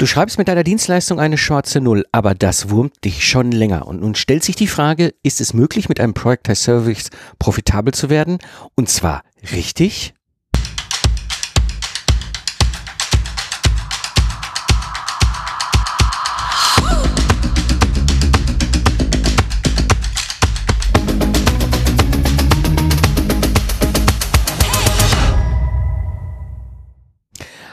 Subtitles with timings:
[0.00, 3.86] Du schreibst mit deiner Dienstleistung eine schwarze Null, aber das wurmt dich schon länger.
[3.86, 8.08] Und nun stellt sich die Frage, ist es möglich, mit einem Productized Service profitabel zu
[8.08, 8.38] werden?
[8.74, 10.14] Und zwar richtig?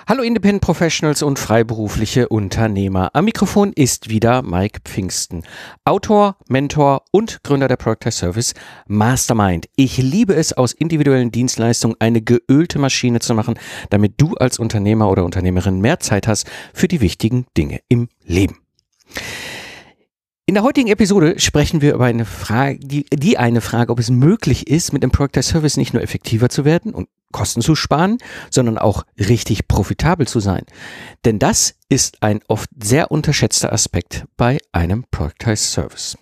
[0.09, 3.09] Hallo Independent Professionals und freiberufliche Unternehmer.
[3.11, 5.43] Am Mikrofon ist wieder Mike Pfingsten,
[5.83, 8.53] Autor, Mentor und Gründer der Product Service
[8.87, 9.67] Mastermind.
[9.75, 15.11] Ich liebe es, aus individuellen Dienstleistungen eine geölte Maschine zu machen, damit du als Unternehmer
[15.11, 18.59] oder Unternehmerin mehr Zeit hast für die wichtigen Dinge im Leben.
[20.45, 24.09] In der heutigen Episode sprechen wir über eine Frage, die, die eine Frage, ob es
[24.09, 28.17] möglich ist, mit einem Product Service nicht nur effektiver zu werden und Kosten zu sparen,
[28.49, 30.63] sondern auch richtig profitabel zu sein.
[31.25, 36.17] Denn das ist ein oft sehr unterschätzter Aspekt bei einem Productized Service.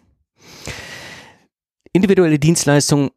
[1.93, 3.11] Individuelle Dienstleistungen,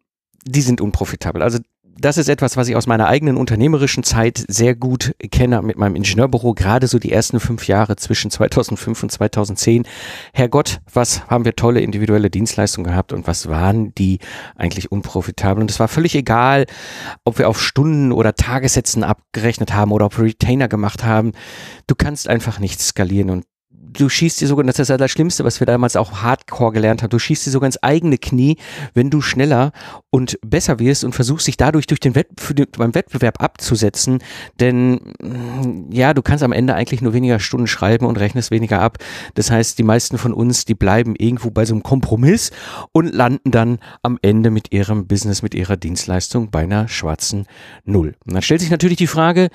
[0.45, 1.43] die sind unprofitabel.
[1.43, 1.59] Also
[2.01, 5.97] das ist etwas, was ich aus meiner eigenen unternehmerischen Zeit sehr gut kenne mit meinem
[5.97, 9.85] Ingenieurbüro, gerade so die ersten fünf Jahre zwischen 2005 und 2010.
[10.33, 14.21] Herrgott, was haben wir tolle individuelle Dienstleistungen gehabt und was waren die
[14.57, 15.61] eigentlich unprofitabel?
[15.61, 16.67] Und es war völlig egal,
[17.25, 21.33] ob wir auf Stunden oder Tagessätzen abgerechnet haben oder ob wir Retainer gemacht haben.
[21.87, 23.45] Du kannst einfach nicht skalieren und
[23.93, 27.03] du schießt dir sogar, das ist ja das Schlimmste, was wir damals auch hardcore gelernt
[27.03, 28.57] haben, du schießt dir sogar ins eigene Knie,
[28.95, 29.73] wenn du schneller
[30.11, 32.29] und besser wirst und versuchst dich dadurch durch den Wett
[32.77, 34.19] beim Wettbewerb abzusetzen,
[34.61, 35.01] denn
[35.91, 38.99] ja, du kannst am Ende eigentlich nur weniger Stunden schreiben und rechnest weniger ab.
[39.35, 42.51] Das heißt, die meisten von uns, die bleiben irgendwo bei so einem Kompromiss
[42.93, 47.47] und landen dann am Ende mit ihrem Business, mit ihrer Dienstleistung bei einer schwarzen
[47.85, 48.15] Null.
[48.27, 49.49] Und dann stellt sich natürlich die Frage,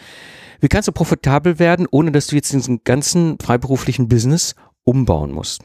[0.60, 5.64] wie kannst du profitabel werden, ohne dass du jetzt diesen ganzen freiberuflichen Business umbauen musst?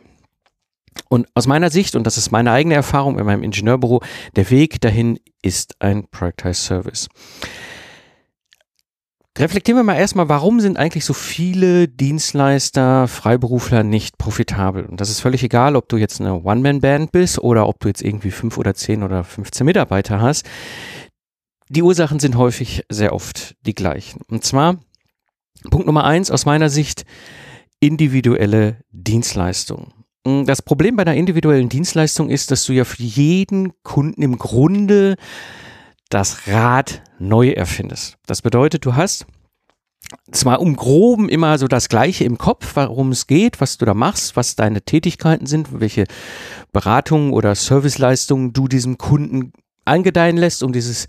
[1.08, 4.02] Und aus meiner Sicht, und das ist meine eigene Erfahrung in meinem Ingenieurbüro,
[4.36, 7.08] der Weg dahin ist ein Productized Service.
[9.38, 14.84] Reflektieren wir mal erstmal, warum sind eigentlich so viele Dienstleister, Freiberufler nicht profitabel?
[14.84, 18.02] Und das ist völlig egal, ob du jetzt eine One-Man-Band bist oder ob du jetzt
[18.02, 20.44] irgendwie fünf oder zehn oder 15 Mitarbeiter hast.
[21.68, 24.20] Die Ursachen sind häufig sehr oft die gleichen.
[24.28, 24.78] Und zwar
[25.70, 27.04] Punkt Nummer eins aus meiner Sicht,
[27.80, 29.92] individuelle Dienstleistung.
[30.24, 34.38] Mm, das Problem bei einer individuellen Dienstleistung ist, dass du ja für jeden Kunden im
[34.38, 35.16] Grunde
[36.08, 38.16] das Rad neu erfindest.
[38.26, 39.26] Das bedeutet, du hast
[40.32, 43.92] zwar um groben immer so das Gleiche im Kopf, warum es geht, was du da
[43.92, 46.04] machst, was deine Tätigkeiten sind, welche
[46.72, 49.52] Beratungen oder Serviceleistungen du diesem Kunden
[49.84, 51.08] angedeihen lässt, um dieses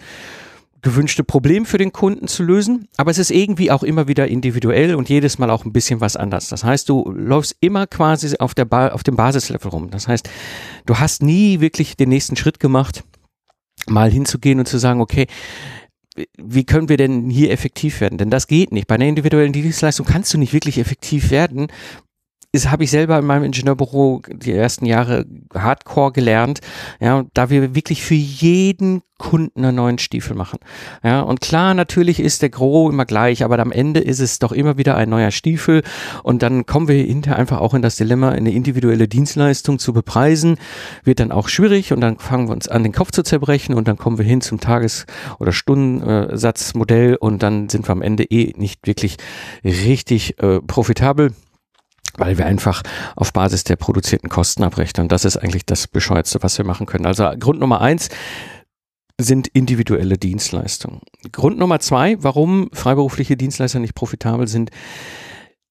[0.82, 4.96] gewünschte Problem für den Kunden zu lösen, aber es ist irgendwie auch immer wieder individuell
[4.96, 6.48] und jedes Mal auch ein bisschen was anders.
[6.50, 9.90] Das heißt, du läufst immer quasi auf, der ba auf dem Basislevel rum.
[9.90, 10.30] Das heißt,
[10.86, 13.04] du hast nie wirklich den nächsten Schritt gemacht,
[13.88, 15.28] mal hinzugehen und zu sagen, okay,
[16.38, 18.18] wie können wir denn hier effektiv werden?
[18.18, 18.88] Denn das geht nicht.
[18.88, 21.68] Bei einer individuellen Dienstleistung kannst du nicht wirklich effektiv werden,
[22.52, 26.62] ist habe ich selber in meinem Ingenieurbüro die ersten Jahre Hardcore gelernt,
[27.00, 30.58] ja, da wir wirklich für jeden Kunden einen neuen Stiefel machen.
[31.04, 34.52] Ja, und klar, natürlich ist der Gros immer gleich, aber am Ende ist es doch
[34.52, 35.84] immer wieder ein neuer Stiefel.
[36.24, 40.58] Und dann kommen wir hinterher einfach auch in das Dilemma, eine individuelle Dienstleistung zu bepreisen,
[41.04, 43.88] wird dann auch schwierig und dann fangen wir uns an, den Kopf zu zerbrechen und
[43.88, 45.06] dann kommen wir hin zum Tages-
[45.38, 49.18] oder Stundensatzmodell und dann sind wir am Ende eh nicht wirklich
[49.64, 51.34] richtig äh, profitabel
[52.20, 52.84] weil wir einfach
[53.16, 55.08] auf Basis der produzierten Kosten abrechnen.
[55.08, 57.06] Das ist eigentlich das Bescheuerste, was wir machen können.
[57.06, 58.10] Also Grund Nummer eins
[59.20, 61.02] sind individuelle Dienstleistungen.
[61.32, 64.72] Grund Nummer zwei, warum freiberufliche Dienstleister nicht profitabel sind,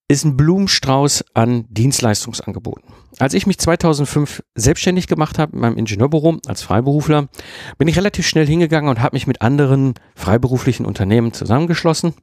[0.09, 2.95] ist ein Blumenstrauß an Dienstleistungsangeboten.
[3.19, 7.29] Als ich mich 2005 selbstständig gemacht habe in meinem Ingenieurbüro als Freiberufler,
[7.77, 12.15] bin ich relativ schnell hingegangen und habe mich mit anderen freiberuflichen Unternehmen zusammengeschlossen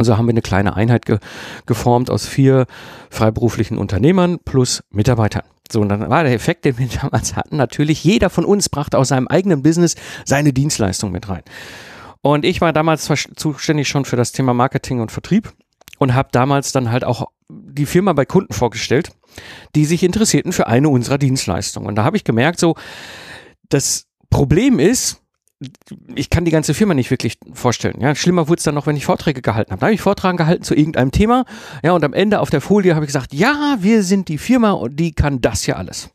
[0.00, 1.18] und so haben wir eine kleine Einheit ge
[1.66, 2.64] geformt aus vier
[3.10, 5.42] freiberuflichen Unternehmern plus Mitarbeitern.
[5.70, 8.96] So, und dann war der Effekt, den wir damals hatten, natürlich, jeder von uns brachte
[8.96, 11.42] aus seinem eigenen Business seine Dienstleistung mit rein.
[12.22, 15.52] Und ich war damals zuständig schon für das Thema Marketing und Vertrieb
[15.98, 19.10] und habe damals dann halt auch die Firma bei Kunden vorgestellt,
[19.74, 21.86] die sich interessierten für eine unserer Dienstleistungen.
[21.86, 22.74] Und da habe ich gemerkt, so,
[23.68, 25.19] das Problem ist,
[26.14, 28.00] ich kann die ganze Firma nicht wirklich vorstellen.
[28.00, 29.80] Ja, schlimmer wurde es dann noch, wenn ich Vorträge gehalten habe.
[29.80, 31.44] Da habe ich Vortragen gehalten zu irgendeinem Thema.
[31.82, 34.72] Ja, und am Ende auf der Folie habe ich gesagt, ja, wir sind die Firma
[34.72, 36.10] und die kann das ja alles.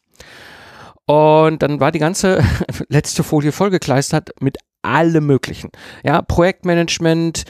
[1.05, 2.43] Und dann war die ganze
[2.89, 5.69] letzte Folie vollgekleistert mit allem Möglichen.
[6.03, 7.45] Ja, Projektmanagement,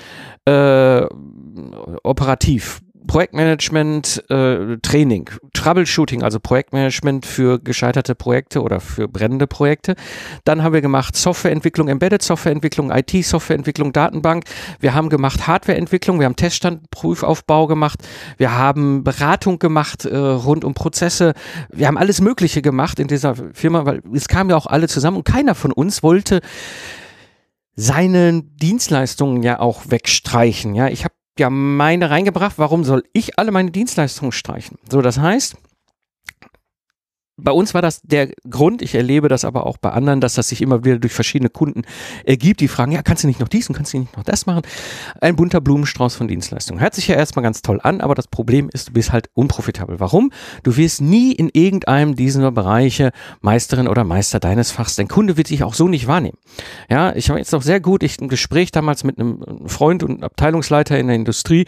[0.45, 1.05] äh,
[2.03, 9.95] operativ, Projektmanagement, äh, Training, Troubleshooting, also Projektmanagement für gescheiterte Projekte oder für brennende Projekte.
[10.43, 14.45] Dann haben wir gemacht Softwareentwicklung, Embedded Softwareentwicklung, IT-Softwareentwicklung, Datenbank.
[14.79, 17.99] Wir haben gemacht Hardwareentwicklung, wir haben Teststandprüfaufbau gemacht,
[18.37, 21.33] wir haben Beratung gemacht äh, rund um Prozesse.
[21.71, 25.17] Wir haben alles Mögliche gemacht in dieser Firma, weil es kamen ja auch alle zusammen
[25.17, 26.41] und keiner von uns wollte
[27.75, 30.75] seine Dienstleistungen ja auch wegstreichen.
[30.75, 32.57] Ja, ich habe ja meine reingebracht.
[32.57, 34.77] Warum soll ich alle meine Dienstleistungen streichen?
[34.89, 35.55] So, das heißt,
[37.37, 40.49] bei uns war das der Grund, ich erlebe das aber auch bei anderen, dass das
[40.49, 41.83] sich immer wieder durch verschiedene Kunden
[42.23, 44.45] ergibt, die fragen, ja, kannst du nicht noch dies und kannst du nicht noch das
[44.45, 44.61] machen?
[45.19, 46.81] Ein bunter Blumenstrauß von Dienstleistungen.
[46.81, 49.99] Hört sich ja erstmal ganz toll an, aber das Problem ist, du bist halt unprofitabel.
[49.99, 50.31] Warum?
[50.63, 53.11] Du wirst nie in irgendeinem dieser Bereiche
[53.41, 54.95] Meisterin oder Meister deines Fachs.
[54.95, 56.37] Dein Kunde wird dich auch so nicht wahrnehmen.
[56.89, 60.23] Ja, ich habe jetzt noch sehr gut, ich ein Gespräch damals mit einem Freund und
[60.23, 61.65] Abteilungsleiter in der Industrie,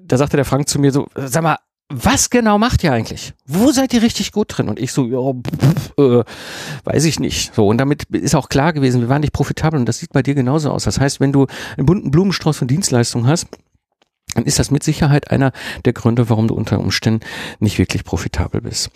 [0.00, 1.58] da sagte der Frank zu mir so, sag mal,
[1.92, 3.34] was genau macht ihr eigentlich?
[3.46, 4.68] Wo seid ihr richtig gut drin?
[4.68, 5.18] Und ich so, ja,
[5.98, 6.24] äh,
[6.84, 7.52] weiß ich nicht.
[7.52, 10.22] So, und damit ist auch klar gewesen, wir waren nicht profitabel und das sieht bei
[10.22, 10.84] dir genauso aus.
[10.84, 13.48] Das heißt, wenn du einen bunten Blumenstrauß von Dienstleistungen hast,
[14.34, 15.50] dann ist das mit Sicherheit einer
[15.84, 17.26] der Gründe, warum du unter Umständen
[17.58, 18.90] nicht wirklich profitabel bist.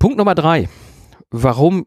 [0.00, 0.68] Punkt Nummer drei.
[1.30, 1.86] Warum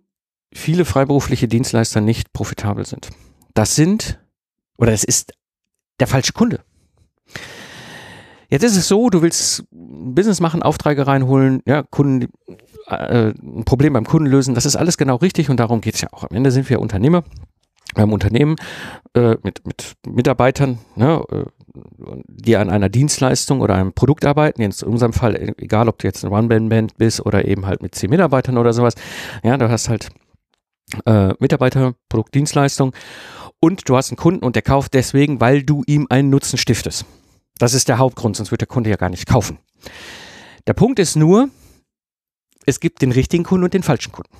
[0.53, 3.09] viele freiberufliche Dienstleister nicht profitabel sind.
[3.53, 4.19] Das sind,
[4.77, 5.33] oder es ist
[5.99, 6.61] der falsche Kunde.
[8.49, 12.31] Jetzt ist es so, du willst Business machen, Aufträge reinholen, ja, Kunden,
[12.87, 14.55] äh, ein Problem beim Kunden lösen.
[14.55, 16.23] Das ist alles genau richtig und darum geht's ja auch.
[16.23, 17.23] Am Ende sind wir Unternehmer.
[17.95, 18.55] Wir Unternehmen
[19.15, 21.45] äh, mit, mit Mitarbeitern, ne, äh,
[22.27, 24.61] die an einer Dienstleistung oder einem Produkt arbeiten.
[24.61, 27.95] Jetzt in unserem Fall, egal ob du jetzt ein One-Man-Band bist oder eben halt mit
[27.95, 28.93] zehn Mitarbeitern oder sowas.
[29.43, 30.09] Ja, du hast halt
[31.05, 32.93] äh, Mitarbeiter, Produkt, Dienstleistung
[33.59, 37.05] und du hast einen Kunden und der kauft deswegen, weil du ihm einen Nutzen stiftest.
[37.59, 39.59] Das ist der Hauptgrund, sonst wird der Kunde ja gar nicht kaufen.
[40.65, 41.49] Der Punkt ist nur,
[42.65, 44.31] es gibt den richtigen Kunden und den falschen Kunden.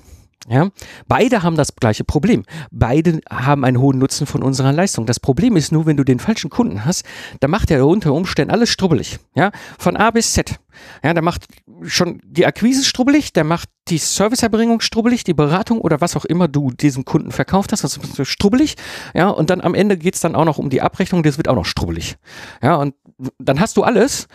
[0.48, 0.70] Ja,
[1.06, 2.44] beide haben das gleiche Problem.
[2.70, 5.04] Beide haben einen hohen Nutzen von unserer Leistung.
[5.04, 7.04] Das Problem ist nur, wenn du den falschen Kunden hast,
[7.40, 9.18] dann macht er unter Umständen alles strubbelig.
[9.34, 10.58] Ja, von A bis Z.
[11.04, 11.46] Ja, der macht
[11.82, 16.48] schon die Akquise strubbelig, der macht die Serviceerbringung strubbelig, die Beratung oder was auch immer
[16.48, 18.76] du diesem Kunden verkauft hast, das ist strubbelig.
[19.14, 21.54] Ja, und dann am Ende geht's dann auch noch um die Abrechnung, das wird auch
[21.54, 22.16] noch strubbelig.
[22.62, 22.94] Ja, und
[23.38, 24.28] dann hast du alles,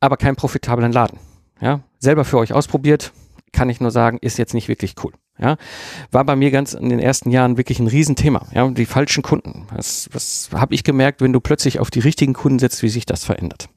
[0.00, 1.18] aber keinen profitablen Laden.
[1.60, 3.12] Ja, selber für euch ausprobiert,
[3.52, 5.12] kann ich nur sagen, ist jetzt nicht wirklich cool.
[5.38, 5.56] Ja,
[6.10, 8.46] war bei mir ganz in den ersten Jahren wirklich ein Riesenthema.
[8.52, 9.66] Ja, die falschen Kunden.
[9.70, 13.04] Was, was habe ich gemerkt, wenn du plötzlich auf die richtigen Kunden setzt, wie sich
[13.04, 13.68] das verändert?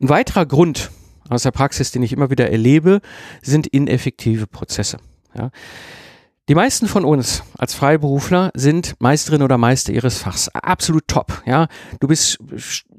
[0.00, 0.90] Ein weiterer Grund
[1.28, 3.00] aus der Praxis, den ich immer wieder erlebe,
[3.42, 4.98] sind ineffektive Prozesse.
[5.34, 5.50] Ja.
[6.48, 10.48] Die meisten von uns als Freiberufler sind Meisterin oder Meister ihres Fachs.
[10.54, 11.42] Absolut top.
[11.44, 11.66] Ja,
[11.98, 12.38] du bist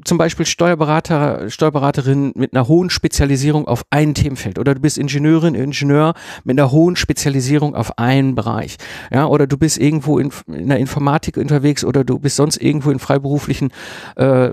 [0.08, 5.54] zum Beispiel Steuerberater, Steuerberaterin mit einer hohen Spezialisierung auf ein Themenfeld oder du bist Ingenieurin,
[5.54, 6.14] Ingenieur
[6.46, 8.78] mit einer hohen Spezialisierung auf einen Bereich.
[9.12, 12.90] Ja, oder du bist irgendwo in, in der Informatik unterwegs oder du bist sonst irgendwo
[12.92, 13.72] in freiberuflichen
[14.16, 14.52] äh,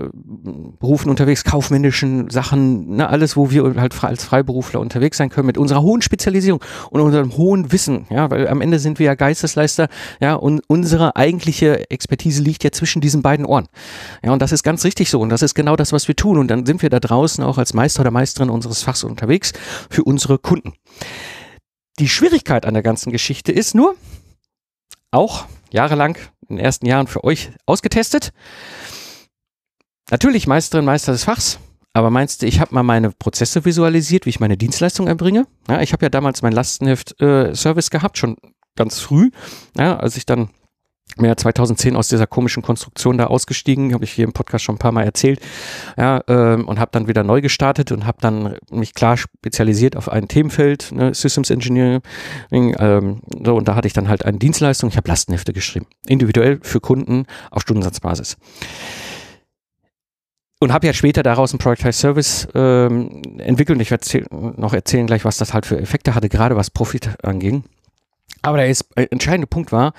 [0.79, 5.57] Berufen unterwegs, kaufmännischen Sachen, ne, alles, wo wir halt als Freiberufler unterwegs sein können mit
[5.57, 8.07] unserer hohen Spezialisierung und unserem hohen Wissen.
[8.09, 9.87] Ja, weil am Ende sind wir ja Geistesleister,
[10.19, 13.67] ja, und unsere eigentliche Expertise liegt ja zwischen diesen beiden Ohren.
[14.21, 16.37] Ja, und das ist ganz richtig so und das ist genau das, was wir tun
[16.37, 19.53] und dann sind wir da draußen auch als Meister oder Meisterin unseres Fachs unterwegs
[19.89, 20.73] für unsere Kunden.
[21.99, 23.95] Die Schwierigkeit an der ganzen Geschichte ist nur,
[25.11, 28.33] auch jahrelang in den ersten Jahren für euch ausgetestet.
[30.11, 31.59] Natürlich Meisterin, Meister des Fachs,
[31.93, 35.47] aber meinst du, ich habe mal meine Prozesse visualisiert, wie ich meine Dienstleistung erbringe?
[35.69, 38.35] Ja, ich habe ja damals mein Lastenheft-Service äh, gehabt, schon
[38.75, 39.31] ganz früh,
[39.77, 40.49] ja, als ich dann
[41.17, 44.79] mir 2010 aus dieser komischen Konstruktion da ausgestiegen, habe ich hier im Podcast schon ein
[44.79, 45.39] paar Mal erzählt,
[45.97, 50.09] ja, ähm, und habe dann wieder neu gestartet und habe dann mich klar spezialisiert auf
[50.09, 52.01] ein Themenfeld, ne, Systems Engineering,
[52.51, 56.59] ähm, so und da hatte ich dann halt eine Dienstleistung, ich habe Lastenhefte geschrieben, individuell
[56.61, 58.37] für Kunden auf Stundensatzbasis.
[60.59, 63.75] Und habe ja später daraus ein Productized Service ähm, entwickelt.
[63.77, 64.25] Und ich werde
[64.57, 67.65] noch erzählen gleich, was das halt für Effekte hatte, gerade was Profit anging.
[68.41, 69.93] Aber der ist, äh, entscheidende Punkt war,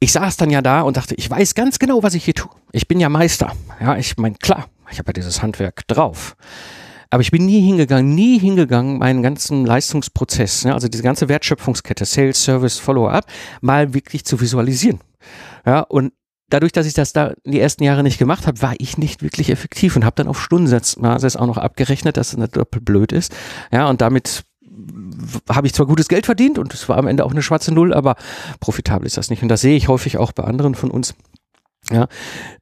[0.00, 2.50] ich saß dann ja da und dachte, ich weiß ganz genau, was ich hier tue.
[2.72, 3.52] Ich bin ja Meister.
[3.80, 6.36] Ja, ich meine, klar, ich habe ja dieses Handwerk drauf.
[7.10, 12.04] Aber ich bin nie hingegangen, nie hingegangen, meinen ganzen Leistungsprozess, ne, also diese ganze Wertschöpfungskette,
[12.04, 13.24] Sales, Service, Follow-up,
[13.62, 15.00] mal wirklich zu visualisieren.
[15.64, 16.12] Ja, und
[16.50, 19.48] dadurch, dass ich das da die ersten Jahre nicht gemacht habe, war ich nicht wirklich
[19.50, 23.34] effektiv und habe dann auf Stundensatzbasis auch noch abgerechnet, dass es nicht doppelt blöd ist.
[23.72, 24.44] Ja, und damit
[25.48, 27.94] habe ich zwar gutes Geld verdient und es war am Ende auch eine schwarze Null,
[27.94, 28.16] aber
[28.60, 29.42] profitabel ist das nicht.
[29.42, 31.14] Und das sehe ich häufig auch bei anderen von uns,
[31.90, 32.06] ja,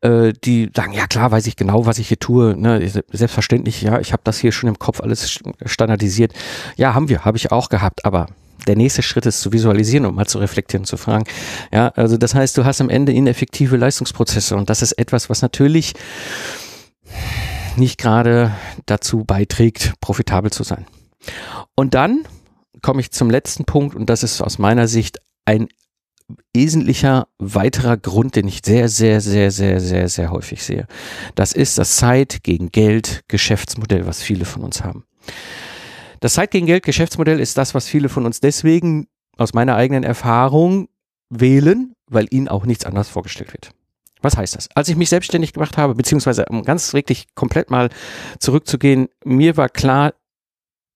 [0.02, 2.56] äh, die sagen, ja klar, weiß ich genau, was ich hier tue.
[2.56, 2.88] Ne?
[3.12, 6.32] Selbstverständlich, ja, ich habe das hier schon im Kopf alles standardisiert.
[6.76, 8.28] Ja, haben wir, habe ich auch gehabt, aber
[8.66, 11.24] der nächste Schritt ist zu visualisieren und mal zu reflektieren, zu fragen.
[11.72, 15.42] Ja, also das heißt, du hast am Ende ineffektive Leistungsprozesse und das ist etwas, was
[15.42, 15.94] natürlich
[17.76, 18.52] nicht gerade
[18.86, 20.86] dazu beiträgt, profitabel zu sein.
[21.74, 22.24] Und dann
[22.82, 25.68] komme ich zum letzten Punkt und das ist aus meiner Sicht ein
[26.52, 30.86] wesentlicher weiterer Grund, den ich sehr, sehr, sehr, sehr, sehr, sehr häufig sehe.
[31.34, 35.04] Das ist das Zeit gegen Geld Geschäftsmodell, was viele von uns haben.
[36.20, 39.06] Das Zeit gegen Geld Geschäftsmodell ist das, was viele von uns deswegen
[39.36, 40.88] aus meiner eigenen Erfahrung
[41.28, 43.70] wählen, weil ihnen auch nichts anderes vorgestellt wird.
[44.22, 44.68] Was heißt das?
[44.74, 47.90] Als ich mich selbstständig gemacht habe, beziehungsweise um ganz wirklich komplett mal
[48.40, 50.14] zurückzugehen, mir war klar,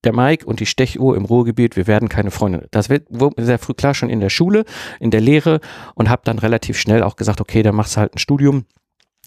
[0.04, 2.68] der Mike und die Stechuhr im Ruhrgebiet, wir werden keine Freunde.
[2.70, 4.64] Das wird sehr früh klar schon in der Schule,
[4.98, 5.60] in der Lehre
[5.94, 8.64] und habe dann relativ schnell auch gesagt, okay, dann machst du halt ein Studium,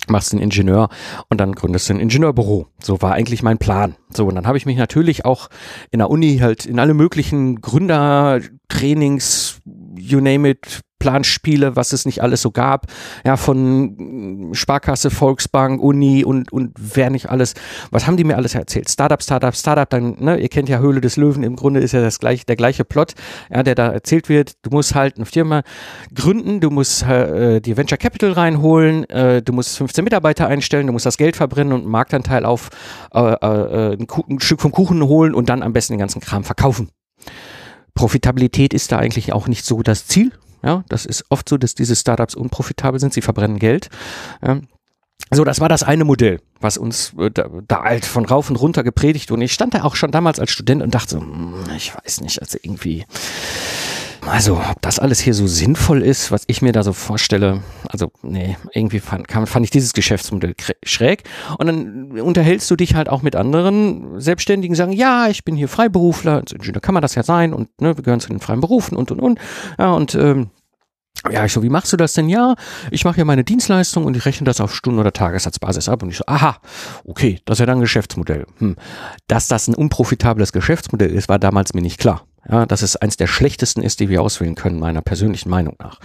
[0.08, 0.90] machst einen Ingenieur
[1.30, 2.68] und dann gründest du ein Ingenieurbüro.
[2.82, 3.96] So war eigentlich mein Plan.
[4.10, 5.50] So, und dann habe ich mich natürlich auch
[5.92, 9.62] in der Uni halt in alle möglichen Gründertrainings,
[9.98, 12.88] you name it, Planspiele, was es nicht alles so gab,
[13.26, 17.56] ja, von Sparkasse, Volksbank, Uni und, und wer nicht alles.
[17.92, 18.90] Was haben die mir alles erzählt?
[18.90, 22.00] Startup, Startup, Startup, dann, ne, ihr kennt ja Höhle des Löwen, im Grunde ist ja
[22.00, 23.16] das gleiche, der gleiche Plot,
[23.54, 24.54] ja, der da erzählt wird.
[24.62, 25.64] Du musst halt eine Firma
[26.16, 30.94] gründen, du musst äh, die Venture Capital reinholen, äh, du musst 15 Mitarbeiter einstellen, du
[30.94, 32.70] musst das Geld verbrennen und einen Marktanteil auf
[33.14, 36.46] äh, äh, ein, ein Stück vom Kuchen holen und dann am besten den ganzen Kram
[36.46, 36.92] verkaufen.
[37.94, 40.32] Profitabilität ist da eigentlich auch nicht so das Ziel,
[40.64, 43.90] ja, das ist oft so, dass diese Startups unprofitabel sind, sie verbrennen Geld.
[44.46, 44.62] Ja.
[45.32, 48.56] So, das war das eine Modell, was uns äh, da, da alt von rauf und
[48.56, 49.44] runter gepredigt wurde.
[49.44, 52.42] Ich stand da auch schon damals als Student und dachte so, hm, ich weiß nicht,
[52.42, 53.06] also irgendwie,
[54.28, 57.62] also ob das alles hier so sinnvoll ist, was ich mir da so vorstelle.
[57.90, 61.24] Also nee, irgendwie fand, fand ich dieses Geschäftsmodell schräg.
[61.58, 65.68] Und dann unterhältst du dich halt auch mit anderen Selbstständigen, sagen, ja, ich bin hier
[65.68, 68.62] Freiberufler, als Ingenieur kann man das ja sein und ne, wir gehören zu den freien
[68.62, 69.40] Berufen und und und.
[69.78, 70.50] Ja, und ähm,
[71.32, 72.28] ja, ich so, wie machst du das denn?
[72.28, 72.56] Ja,
[72.92, 76.04] ich mache ja meine Dienstleistung und ich rechne das auf Stunden- oder Tagessatzbasis ab.
[76.04, 76.58] Und ich so, aha,
[77.06, 78.46] okay, das ist ja dann ein Geschäftsmodell.
[78.58, 78.76] Hm.
[79.28, 82.26] Dass das ein unprofitables Geschäftsmodell ist, war damals mir nicht klar.
[82.50, 86.00] Ja, dass es eins der schlechtesten ist, die wir auswählen können, meiner persönlichen Meinung nach.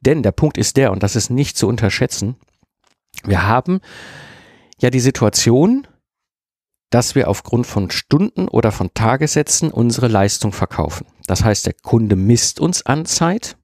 [0.00, 2.36] Denn der Punkt ist der, und das ist nicht zu unterschätzen,
[3.24, 3.80] wir haben
[4.80, 5.86] ja die Situation,
[6.90, 11.06] dass wir aufgrund von Stunden oder von Tagessätzen unsere Leistung verkaufen.
[11.26, 13.56] Das heißt, der Kunde misst uns an Zeit,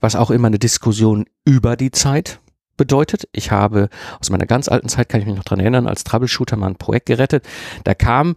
[0.00, 2.40] was auch immer eine Diskussion über die Zeit
[2.76, 3.28] bedeutet.
[3.32, 3.88] Ich habe
[4.20, 6.76] aus meiner ganz alten Zeit, kann ich mich noch dran erinnern, als Troubleshooter mal ein
[6.76, 7.46] Projekt gerettet.
[7.84, 8.34] Da kam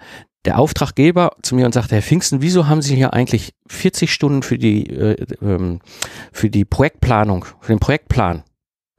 [0.47, 4.43] der Auftraggeber zu mir und sagte, Herr Pfingsten, wieso haben Sie hier eigentlich 40 Stunden
[4.43, 5.81] für die, äh, ähm,
[6.31, 8.43] für die Projektplanung, für den Projektplan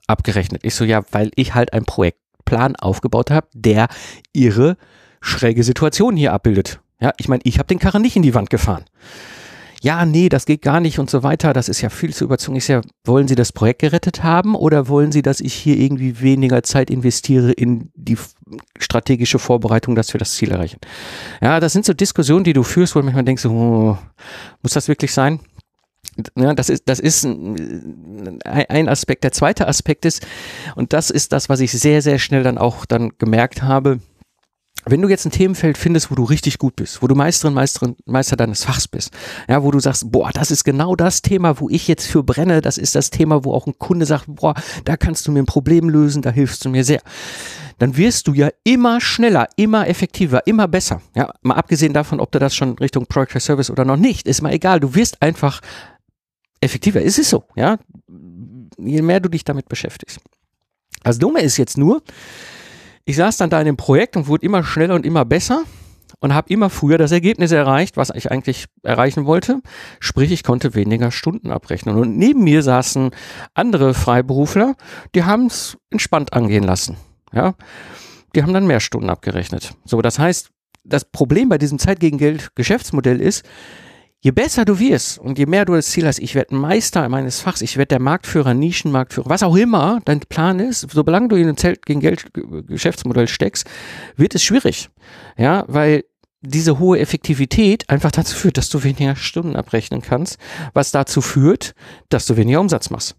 [0.06, 0.62] abgerechnet?
[0.62, 3.88] Ich so, ja, weil ich halt einen Projektplan aufgebaut habe, der
[4.34, 4.76] Ihre
[5.22, 6.80] schräge Situation hier abbildet.
[7.00, 8.84] Ja, ich meine, ich habe den Karren nicht in die Wand gefahren
[9.82, 12.56] ja, nee, das geht gar nicht und so weiter, das ist ja viel zu überzogen.
[12.56, 16.20] Ist ja, wollen Sie das Projekt gerettet haben oder wollen Sie, dass ich hier irgendwie
[16.20, 18.18] weniger Zeit investiere in die
[18.78, 20.78] strategische Vorbereitung, dass wir das Ziel erreichen?
[21.40, 23.96] Ja, das sind so Diskussionen, die du führst, wo man manchmal denkst, oh,
[24.62, 25.40] muss das wirklich sein?
[26.36, 29.22] Ja, das ist, das ist ein Aspekt.
[29.22, 30.26] Der zweite Aspekt ist,
[30.74, 34.00] und das ist das, was ich sehr, sehr schnell dann auch dann gemerkt habe,
[34.84, 37.96] wenn du jetzt ein Themenfeld findest, wo du richtig gut bist, wo du Meisterin, Meisterin,
[38.06, 39.10] Meister deines Fachs bist,
[39.48, 42.60] ja, wo du sagst, boah, das ist genau das Thema, wo ich jetzt für brenne,
[42.60, 44.54] das ist das Thema, wo auch ein Kunde sagt, boah,
[44.84, 47.02] da kannst du mir ein Problem lösen, da hilfst du mir sehr,
[47.78, 51.00] dann wirst du ja immer schneller, immer effektiver, immer besser.
[51.14, 54.42] Ja, mal abgesehen davon, ob du das schon Richtung Product Service oder noch nicht, ist
[54.42, 55.60] mal egal, du wirst einfach
[56.60, 57.02] effektiver.
[57.04, 57.78] Es ist so, ja,
[58.78, 60.20] je mehr du dich damit beschäftigst.
[61.02, 62.02] Das Dumme ist jetzt nur,
[63.08, 65.62] ich saß dann da in dem Projekt und wurde immer schneller und immer besser
[66.20, 69.62] und habe immer früher das Ergebnis erreicht, was ich eigentlich erreichen wollte.
[69.98, 71.96] Sprich, ich konnte weniger Stunden abrechnen.
[71.96, 73.12] Und neben mir saßen
[73.54, 74.74] andere Freiberufler,
[75.14, 76.98] die haben es entspannt angehen lassen.
[77.32, 77.54] Ja,
[78.34, 79.72] die haben dann mehr Stunden abgerechnet.
[79.86, 80.50] So, das heißt,
[80.84, 83.42] das Problem bei diesem Zeit gegen Geld Geschäftsmodell ist,
[84.20, 87.40] je besser du wirst und je mehr du das Ziel hast, ich werde Meister meines
[87.40, 91.48] Fachs, ich werde der Marktführer, Nischenmarktführer, was auch immer dein Plan ist, solange du in
[91.48, 92.26] ein Zelt gegen Geld
[92.66, 93.66] Geschäftsmodell steckst,
[94.16, 94.90] wird es schwierig.
[95.36, 96.04] Ja, weil
[96.40, 100.38] diese hohe Effektivität einfach dazu führt, dass du weniger Stunden abrechnen kannst,
[100.72, 101.74] was dazu führt,
[102.08, 103.16] dass du weniger Umsatz machst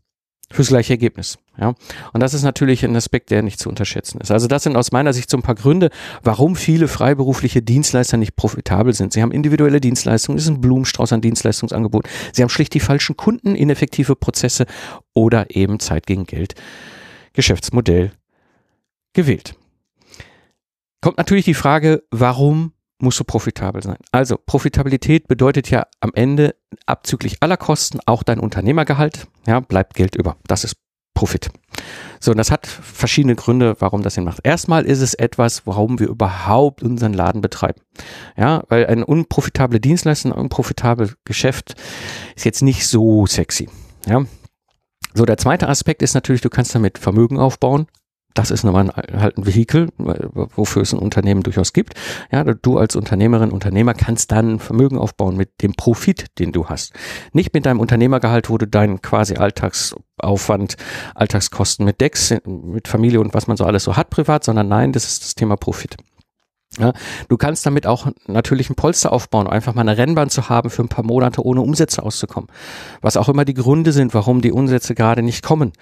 [0.51, 1.37] fürs gleiche Ergebnis.
[1.59, 1.75] Ja,
[2.13, 4.31] und das ist natürlich ein Aspekt, der nicht zu unterschätzen ist.
[4.31, 5.89] Also das sind aus meiner Sicht so ein paar Gründe,
[6.23, 9.13] warum viele freiberufliche Dienstleister nicht profitabel sind.
[9.13, 12.07] Sie haben individuelle Dienstleistungen, es ist ein Blumenstrauß an Dienstleistungsangebot.
[12.33, 14.65] Sie haben schlicht die falschen Kunden, ineffektive Prozesse
[15.13, 16.55] oder eben Zeit gegen Geld.
[17.33, 18.11] Geschäftsmodell
[19.13, 19.55] gewählt.
[21.01, 23.97] Kommt natürlich die Frage, warum musst du profitabel sein?
[24.11, 29.27] Also Profitabilität bedeutet ja am Ende abzüglich aller Kosten auch dein Unternehmergehalt.
[29.47, 30.37] Ja, bleibt Geld über.
[30.47, 30.75] Das ist
[31.13, 31.49] Profit.
[32.21, 34.39] So, und das hat verschiedene Gründe, warum das Sinn macht.
[34.43, 37.81] Erstmal ist es etwas, warum wir überhaupt unseren Laden betreiben.
[38.37, 41.75] Ja, weil ein unprofitable Dienstleister, ein unprofitables Geschäft
[42.35, 43.69] ist jetzt nicht so sexy.
[44.05, 44.23] Ja.
[45.13, 47.87] So, der zweite Aspekt ist natürlich, du kannst damit Vermögen aufbauen,
[48.33, 51.93] das ist nochmal halt ein Vehikel, wofür es ein Unternehmen durchaus gibt.
[52.31, 56.93] Ja, du als Unternehmerin, Unternehmer kannst dann Vermögen aufbauen mit dem Profit, den du hast.
[57.33, 60.77] Nicht mit deinem Unternehmergehalt, wo du deinen quasi Alltagsaufwand,
[61.15, 64.91] Alltagskosten mit Decks, mit Familie und was man so alles so hat privat, sondern nein,
[64.91, 65.97] das ist das Thema Profit.
[66.77, 66.93] Ja,
[67.27, 70.83] du kannst damit auch natürlich ein Polster aufbauen, einfach mal eine Rennbahn zu haben für
[70.83, 72.49] ein paar Monate ohne Umsätze auszukommen.
[73.01, 75.73] Was auch immer die Gründe sind, warum die Umsätze gerade nicht kommen.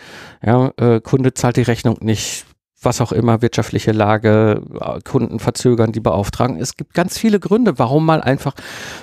[0.44, 2.46] Ja, äh, Kunde zahlt die Rechnung nicht,
[2.82, 6.58] was auch immer, wirtschaftliche Lage, äh, Kunden verzögern die Beauftragung.
[6.58, 8.54] Es gibt ganz viele Gründe, warum mal einfach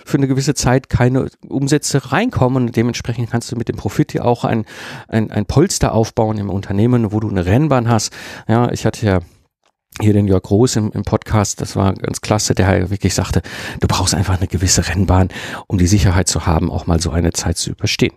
[0.07, 4.23] für eine gewisse Zeit keine Umsätze reinkommen und dementsprechend kannst du mit dem Profit ja
[4.23, 4.65] auch ein,
[5.09, 8.11] ein, ein Polster aufbauen im Unternehmen, wo du eine Rennbahn hast.
[8.49, 9.21] Ja, ich hatte ja
[10.01, 13.43] hier den Jörg Groß im, im Podcast, das war ganz klasse, der halt wirklich sagte,
[13.79, 15.29] du brauchst einfach eine gewisse Rennbahn,
[15.69, 18.13] um die Sicherheit zu haben, auch mal so eine Zeit zu überstehen.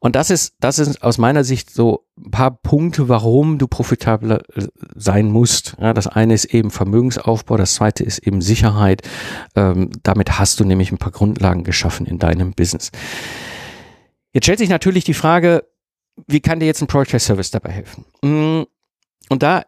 [0.00, 4.40] Und das ist, das ist aus meiner Sicht so ein paar Punkte, warum du profitabler
[4.56, 5.76] äh, sein musst.
[5.78, 9.02] Ja, das eine ist eben Vermögensaufbau, das zweite ist eben Sicherheit.
[9.56, 12.90] Ähm, damit hast du nämlich ein paar Grundlagen geschaffen in deinem Business.
[14.32, 15.64] Jetzt stellt sich natürlich die Frage,
[16.26, 18.04] wie kann dir jetzt ein Project Service dabei helfen?
[18.22, 18.62] Mm,
[19.28, 19.64] und da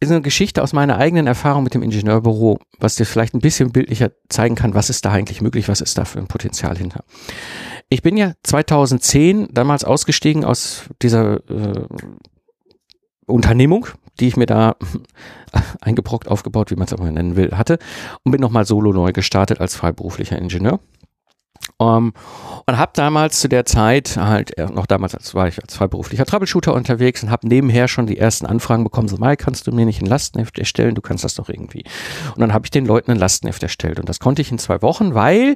[0.00, 3.70] ist eine Geschichte aus meiner eigenen Erfahrung mit dem Ingenieurbüro, was dir vielleicht ein bisschen
[3.70, 7.04] bildlicher zeigen kann, was ist da eigentlich möglich, was ist da für ein Potenzial hinter.
[7.90, 11.84] Ich bin ja 2010 damals ausgestiegen aus dieser äh,
[13.26, 13.86] Unternehmung,
[14.18, 14.76] die ich mir da
[15.82, 17.78] eingebrockt, aufgebaut, wie man es auch mal nennen will, hatte
[18.24, 20.80] und bin nochmal solo neu gestartet als freiberuflicher Ingenieur.
[21.76, 22.12] Um, ähm,
[22.66, 26.74] und habe damals zu der Zeit halt noch damals als war ich als freiberuflicher Troubleshooter
[26.74, 30.00] unterwegs und habe nebenher schon die ersten Anfragen bekommen, so mal kannst du mir nicht
[30.00, 31.84] ein Lastenheft erstellen, du kannst das doch irgendwie.
[32.34, 34.82] Und dann habe ich den Leuten ein Lastenheft erstellt und das konnte ich in zwei
[34.82, 35.54] Wochen, weil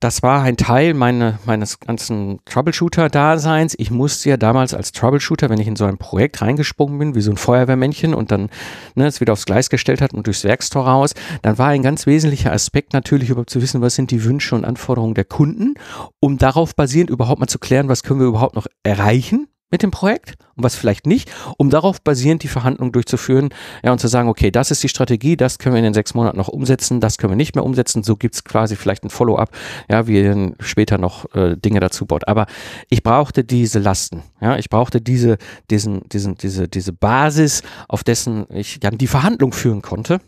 [0.00, 3.74] das war ein Teil meine, meines ganzen Troubleshooter-Daseins.
[3.78, 7.20] Ich musste ja damals als Troubleshooter, wenn ich in so ein Projekt reingesprungen bin, wie
[7.20, 8.48] so ein Feuerwehrmännchen und dann
[8.94, 12.06] ne, es wieder aufs Gleis gestellt hat und durchs Werkstor raus, dann war ein ganz
[12.06, 15.74] wesentlicher Aspekt natürlich überhaupt zu wissen, was sind die Wünsche und Anforderungen der Kunden,
[16.18, 19.90] um darauf basierend überhaupt mal zu klären, was können wir überhaupt noch erreichen mit dem
[19.90, 23.50] Projekt und was vielleicht nicht, um darauf basierend die Verhandlungen durchzuführen
[23.84, 26.14] ja, und zu sagen, okay, das ist die Strategie, das können wir in den sechs
[26.14, 29.50] Monaten noch umsetzen, das können wir nicht mehr umsetzen, so gibt's quasi vielleicht ein Follow-up,
[29.88, 32.26] ja, wie ihr dann später noch äh, Dinge dazu baut.
[32.28, 32.46] Aber
[32.88, 35.38] ich brauchte diese Lasten, ja, ich brauchte diese,
[35.70, 40.20] diesen, diesen, diese, diese Basis, auf dessen ich dann die Verhandlung führen konnte.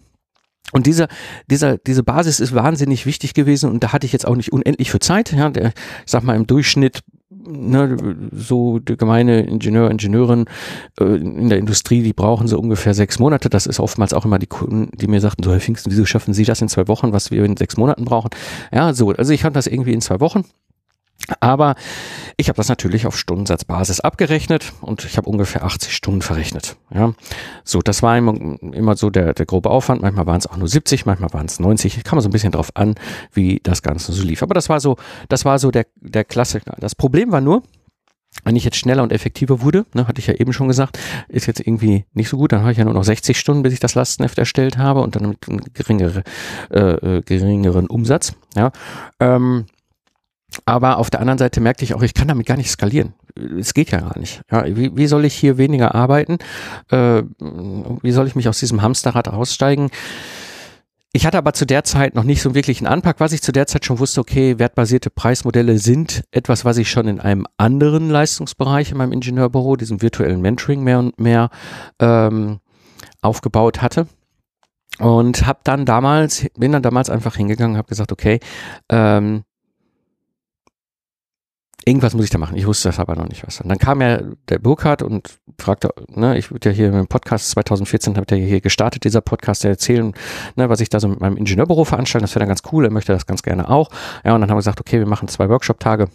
[0.73, 1.09] Und dieser,
[1.49, 4.91] dieser, diese Basis ist wahnsinnig wichtig gewesen und da hatte ich jetzt auch nicht unendlich
[4.91, 5.33] für Zeit.
[5.33, 5.73] Ja, der, ich
[6.07, 7.01] sag mal, im Durchschnitt
[7.53, 10.47] ne, so die gemeine Ingenieur, Ingenieurin
[11.01, 13.49] äh, in der Industrie, die brauchen so ungefähr sechs Monate.
[13.49, 16.35] Das ist oftmals auch immer die Kunden, die mir sagten, so Herr Pfingsten, wieso schaffen
[16.35, 18.31] Sie das in zwei Wochen, was wir in sechs Monaten brauchen?
[18.73, 20.45] Ja, so, also ich hatte das irgendwie in zwei Wochen.
[21.41, 21.77] Aber
[22.37, 26.77] ich habe das natürlich auf Stundensatzbasis abgerechnet und ich habe ungefähr 80 Stunden verrechnet.
[26.93, 27.15] Ja,
[27.65, 30.03] so das war immer, so der, der grobe Aufwand.
[30.03, 32.03] Manchmal waren es auch nur 70, manchmal waren es 90.
[32.05, 32.95] Kam so ein bisschen drauf an,
[33.33, 34.43] wie das Ganze so lief.
[34.43, 34.97] Aber das war so,
[35.29, 36.77] das war so der der Klassiker.
[36.79, 37.63] Das Problem war nur,
[38.45, 41.47] wenn ich jetzt schneller und effektiver wurde, ne, hatte ich ja eben schon gesagt, ist
[41.47, 43.81] jetzt irgendwie nicht so gut, dann habe ich ja nur noch 60 Stunden, bis ich
[43.81, 46.23] das Lastenheft erstellt habe und dann mit einem geringere,
[46.71, 48.35] äh, äh, geringeren Umsatz.
[48.57, 48.73] Ja,
[49.21, 49.67] ähm,
[50.67, 53.15] aber auf der anderen Seite merkte ich auch, ich kann damit gar nicht skalieren.
[53.59, 54.43] Es geht ja gar nicht.
[54.51, 56.39] Ja, wie, wie soll ich hier weniger arbeiten?
[56.91, 57.23] Äh,
[58.03, 59.91] wie soll ich mich aus diesem Hamsterrad aussteigen?
[61.15, 63.53] Ich hatte aber zu der Zeit noch nicht so wirklich einen Anpack, was ich zu
[63.53, 68.09] der Zeit schon wusste, okay, wertbasierte Preismodelle sind etwas, was ich schon in einem anderen
[68.09, 71.51] Leistungsbereich in meinem Ingenieurbüro, diesem virtuellen Mentoring mehr und mehr
[71.99, 72.61] ähm,
[73.21, 74.07] aufgebaut hatte.
[74.99, 78.41] Und habe dann damals, bin dann damals einfach hingegangen, habe gesagt, okay,
[78.89, 79.45] ähm,
[81.87, 82.57] irgendwas muss ich da machen.
[82.57, 83.61] Ich wusste das aber noch nicht was.
[83.61, 87.51] Und dann kam ja der Burkhardt und fragte, ne, ich würde ja hier im Podcast
[87.51, 90.13] 2014 habt ihr hier gestartet, dieser Podcast, der erzählen,
[90.57, 92.25] ne, was ich da so mit meinem Ingenieurbüro veranstalte.
[92.25, 92.85] Das wäre dann ganz cool.
[92.85, 93.91] Er möchte das ganz gerne auch.
[94.25, 96.09] Ja, und dann haben wir gesagt, okay, wir machen zwei Workshop-Tage.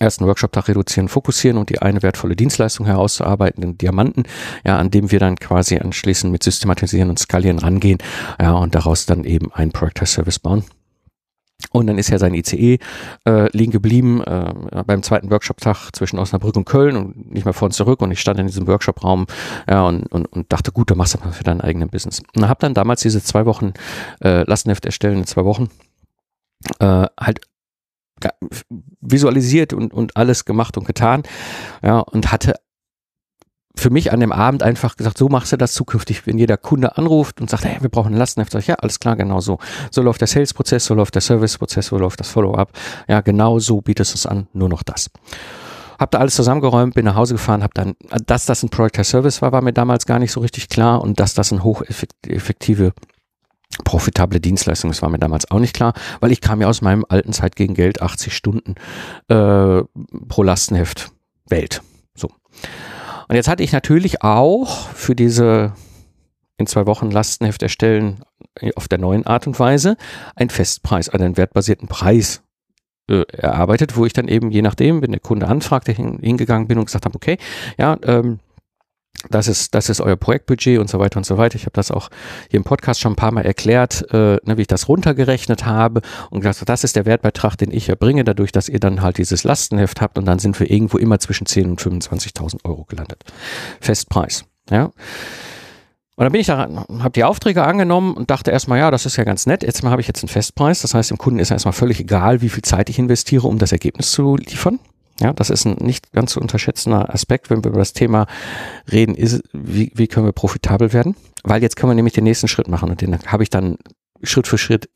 [0.00, 4.24] Ersten Workshop-Tag reduzieren, fokussieren und die eine wertvolle Dienstleistung herauszuarbeiten, den Diamanten,
[4.64, 7.98] ja, an dem wir dann quasi anschließend mit Systematisieren und Skalieren rangehen,
[8.40, 10.64] ja, und daraus dann eben ein Project Service bauen.
[11.70, 12.78] Und dann ist ja sein ICE
[13.26, 17.66] äh, liegen geblieben äh, beim zweiten Workshop-Tag zwischen Osnabrück und Köln und nicht mehr vor
[17.66, 18.00] und zurück.
[18.00, 19.26] Und ich stand in diesem Workshop-Raum
[19.68, 22.22] ja, und, und, und dachte, gut, dann machst du mal für deinen eigenen Business.
[22.36, 23.72] Und habe dann damals diese zwei Wochen
[24.22, 25.68] äh, Lastenheft erstellen in zwei Wochen
[26.78, 27.40] äh, halt
[29.00, 31.22] visualisiert und, und alles gemacht und getan.
[31.82, 32.54] Ja, und hatte
[33.76, 36.96] für mich an dem Abend einfach gesagt, so machst du das zukünftig, wenn jeder Kunde
[36.96, 39.58] anruft und sagt, hey, wir brauchen ein Lastenheft, sag ich, ja, alles klar, genau so.
[39.90, 42.70] So läuft der Sales-Prozess, so läuft der Service-Prozess, so läuft das Follow-up.
[43.08, 45.10] Ja, genau so bietest du es an, nur noch das.
[45.98, 47.94] Hab da alles zusammengeräumt, bin nach Hause gefahren, hab dann,
[48.26, 51.00] dass das ein Product as Service war, war mir damals gar nicht so richtig klar
[51.00, 52.92] und dass das ein hocheffektive
[53.82, 57.04] profitable Dienstleistung, das war mir damals auch nicht klar, weil ich kam ja aus meinem
[57.08, 58.76] alten Zeit gegen Geld 80 Stunden
[59.28, 59.82] äh,
[60.28, 61.10] pro Lastenheft
[61.48, 61.82] Welt.
[62.14, 62.28] So.
[63.28, 65.72] Und jetzt hatte ich natürlich auch für diese
[66.56, 68.24] in zwei Wochen Lastenheft erstellen
[68.76, 69.96] auf der neuen Art und Weise
[70.36, 72.42] einen Festpreis, also einen wertbasierten Preis
[73.10, 76.86] äh, erarbeitet, wo ich dann eben je nachdem, wenn der Kunde anfragte, hingegangen bin und
[76.86, 77.38] gesagt habe, okay,
[77.76, 78.38] ja, ähm,
[79.30, 81.56] das ist, das ist euer Projektbudget und so weiter und so weiter.
[81.56, 82.10] Ich habe das auch
[82.50, 86.02] hier im Podcast schon ein paar Mal erklärt, äh, ne, wie ich das runtergerechnet habe
[86.30, 89.44] und gesagt, das ist der Wertbeitrag, den ich erbringe, dadurch, dass ihr dann halt dieses
[89.44, 93.24] Lastenheft habt und dann sind wir irgendwo immer zwischen 10 und 25.000 Euro gelandet.
[93.80, 94.90] Festpreis, ja.
[96.16, 96.68] Und dann bin ich da,
[97.00, 99.64] habe die Aufträge angenommen und dachte erstmal, ja, das ist ja ganz nett.
[99.64, 100.80] Jetzt mal habe ich jetzt einen Festpreis.
[100.82, 103.72] Das heißt, dem Kunden ist erstmal völlig egal, wie viel Zeit ich investiere, um das
[103.72, 104.78] Ergebnis zu liefern.
[105.20, 108.26] Ja, das ist ein nicht ganz zu unterschätzender Aspekt, wenn wir über das Thema
[108.90, 111.14] reden, ist, wie, wie können wir profitabel werden?
[111.44, 113.76] Weil jetzt können wir nämlich den nächsten Schritt machen und den habe ich dann
[114.22, 114.88] Schritt für Schritt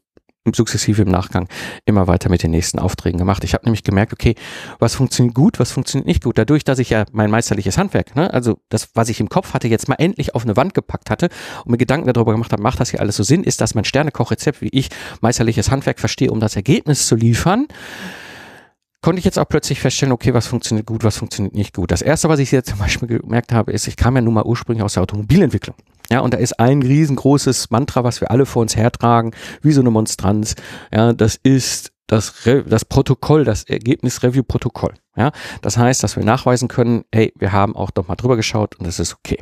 [0.54, 1.48] sukzessive im Nachgang
[1.84, 3.44] immer weiter mit den nächsten Aufträgen gemacht.
[3.44, 4.34] Ich habe nämlich gemerkt, okay,
[4.78, 6.38] was funktioniert gut, was funktioniert nicht gut.
[6.38, 9.68] Dadurch, dass ich ja mein meisterliches Handwerk, ne, also das, was ich im Kopf hatte,
[9.68, 11.28] jetzt mal endlich auf eine Wand gepackt hatte
[11.64, 13.84] und mir Gedanken darüber gemacht habe, macht das hier alles so Sinn, ist das mein
[13.84, 14.88] Sternekochrezept, wie ich
[15.20, 17.66] meisterliches Handwerk verstehe, um das Ergebnis zu liefern
[19.02, 21.90] konnte ich jetzt auch plötzlich feststellen, okay, was funktioniert gut, was funktioniert nicht gut.
[21.90, 24.44] Das erste, was ich jetzt zum Beispiel gemerkt habe, ist, ich kam ja nun mal
[24.44, 25.76] ursprünglich aus der Automobilentwicklung.
[26.10, 29.32] Ja, und da ist ein riesengroßes Mantra, was wir alle vor uns hertragen,
[29.62, 30.54] wie so eine Monstranz.
[30.92, 34.94] Ja, das ist das, Re das Protokoll, das Ergebnis-Review-Protokoll.
[35.16, 35.32] Ja,
[35.62, 38.86] das heißt, dass wir nachweisen können, hey, wir haben auch doch mal drüber geschaut und
[38.86, 39.38] das ist okay.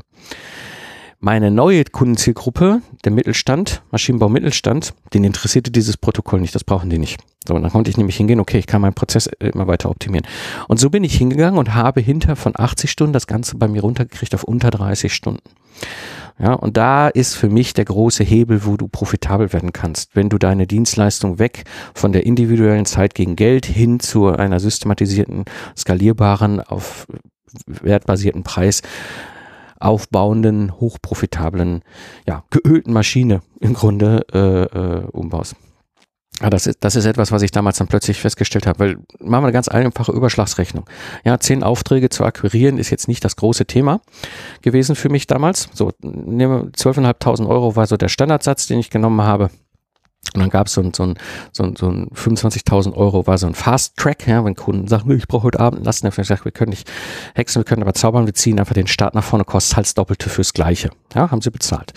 [1.18, 6.98] Meine neue Kundenzielgruppe, der Mittelstand, Maschinenbau Mittelstand, den interessierte dieses Protokoll nicht, das brauchen die
[6.98, 7.20] nicht.
[7.46, 10.26] So, und dann konnte ich nämlich hingehen, okay, ich kann meinen Prozess immer weiter optimieren.
[10.68, 13.82] Und so bin ich hingegangen und habe hinter von 80 Stunden das Ganze bei mir
[13.82, 15.42] runtergekriegt auf unter 30 Stunden.
[16.38, 20.14] Ja, und da ist für mich der große Hebel, wo du profitabel werden kannst.
[20.14, 25.44] Wenn du deine Dienstleistung weg von der individuellen Zeit gegen Geld hin zu einer systematisierten,
[25.74, 27.06] skalierbaren, auf
[27.66, 28.82] wertbasierten Preis
[29.80, 31.82] aufbauenden, hochprofitablen,
[32.26, 35.56] ja, geölten Maschine im Grunde äh, äh, umbaust.
[36.42, 39.42] Ja, das ist, das ist etwas, was ich damals dann plötzlich festgestellt habe, weil machen
[39.42, 40.84] wir eine ganz einfache Überschlagsrechnung.
[41.24, 44.02] Ja, zehn Aufträge zu akquirieren ist jetzt nicht das große Thema
[44.60, 45.70] gewesen für mich damals.
[45.72, 49.50] So, nehmen 12.500 Euro war so der Standardsatz, den ich genommen habe.
[50.36, 51.14] Und dann gab es so ein, so ein,
[51.52, 55.10] so ein, so ein 25.000 Euro war so ein Fast Track, ja, wenn Kunden sagen,
[55.10, 56.90] ich brauche heute Abend lassen, dann gesagt, wir können nicht
[57.34, 59.94] hexen, wir können aber zaubern, wir ziehen einfach den Start nach vorne, kostet halt das
[59.94, 60.90] Doppelte fürs Gleiche.
[61.14, 61.92] Ja, haben sie bezahlt.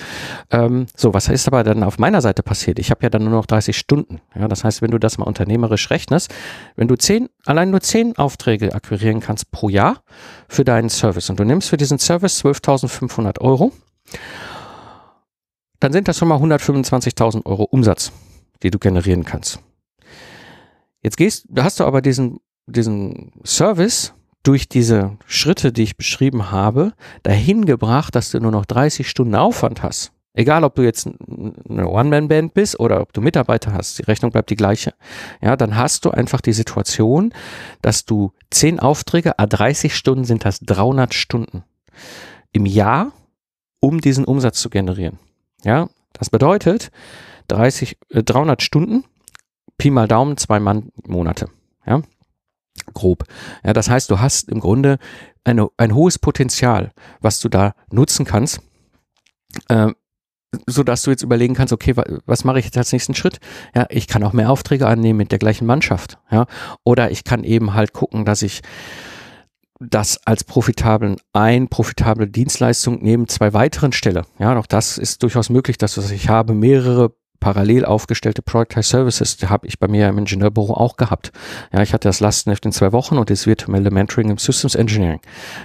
[0.52, 2.80] Ähm, so, was ist aber dann auf meiner Seite passiert?
[2.80, 4.22] Ich habe ja dann nur noch 30 Stunden.
[4.36, 6.34] Ja, das heißt, wenn du das mal unternehmerisch rechnest,
[6.76, 10.02] wenn du zehn, allein nur zehn Aufträge akquirieren kannst pro Jahr
[10.48, 13.74] für deinen Service und du nimmst für diesen Service 12.500 Euro,
[15.80, 18.12] dann sind das schon mal 125.000 Euro Umsatz,
[18.64, 19.60] die du generieren kannst.
[21.02, 26.94] Jetzt gehst, hast du aber diesen, diesen Service durch diese Schritte, die ich beschrieben habe,
[27.24, 30.12] dahin gebracht, dass du nur noch 30 Stunden Aufwand hast.
[30.34, 34.50] Egal, ob du jetzt eine One-Man-Band bist oder ob du Mitarbeiter hast, die Rechnung bleibt
[34.50, 34.94] die gleiche.
[35.42, 37.34] Ja, dann hast du einfach die Situation,
[37.82, 41.64] dass du 10 Aufträge, a 30 Stunden sind das 300 Stunden
[42.52, 43.12] im Jahr,
[43.80, 45.20] um diesen Umsatz zu generieren.
[45.64, 46.92] Ja, das bedeutet
[47.50, 49.04] 30, äh, 300 Stunden,
[49.78, 51.50] Pi mal Daumen, zwei Mann Monate.
[51.86, 52.02] Ja,
[52.94, 53.24] grob.
[53.64, 54.98] Ja, das heißt, du hast im Grunde
[55.44, 58.62] eine, ein hohes Potenzial, was du da nutzen kannst,
[59.70, 59.92] äh,
[60.66, 63.40] so dass du jetzt überlegen kannst, okay, was mache ich jetzt als nächsten Schritt?
[63.76, 66.48] Ja, ich kann auch mehr Aufträge annehmen mit der gleichen Mannschaft, ja,
[66.84, 68.62] oder ich kann eben halt gucken, dass ich
[69.80, 74.24] das als profitablen ein profitable Dienstleistung neben zwei weiteren stelle.
[74.38, 79.48] Ja, auch das ist durchaus möglich, dass ich habe mehrere parallel aufgestellte Productized Services, die
[79.48, 81.32] habe ich bei mir im Ingenieurbüro auch gehabt.
[81.72, 85.20] Ja, ich hatte das Lastenheft in zwei Wochen und das virtuelle Mentoring im Systems Engineering.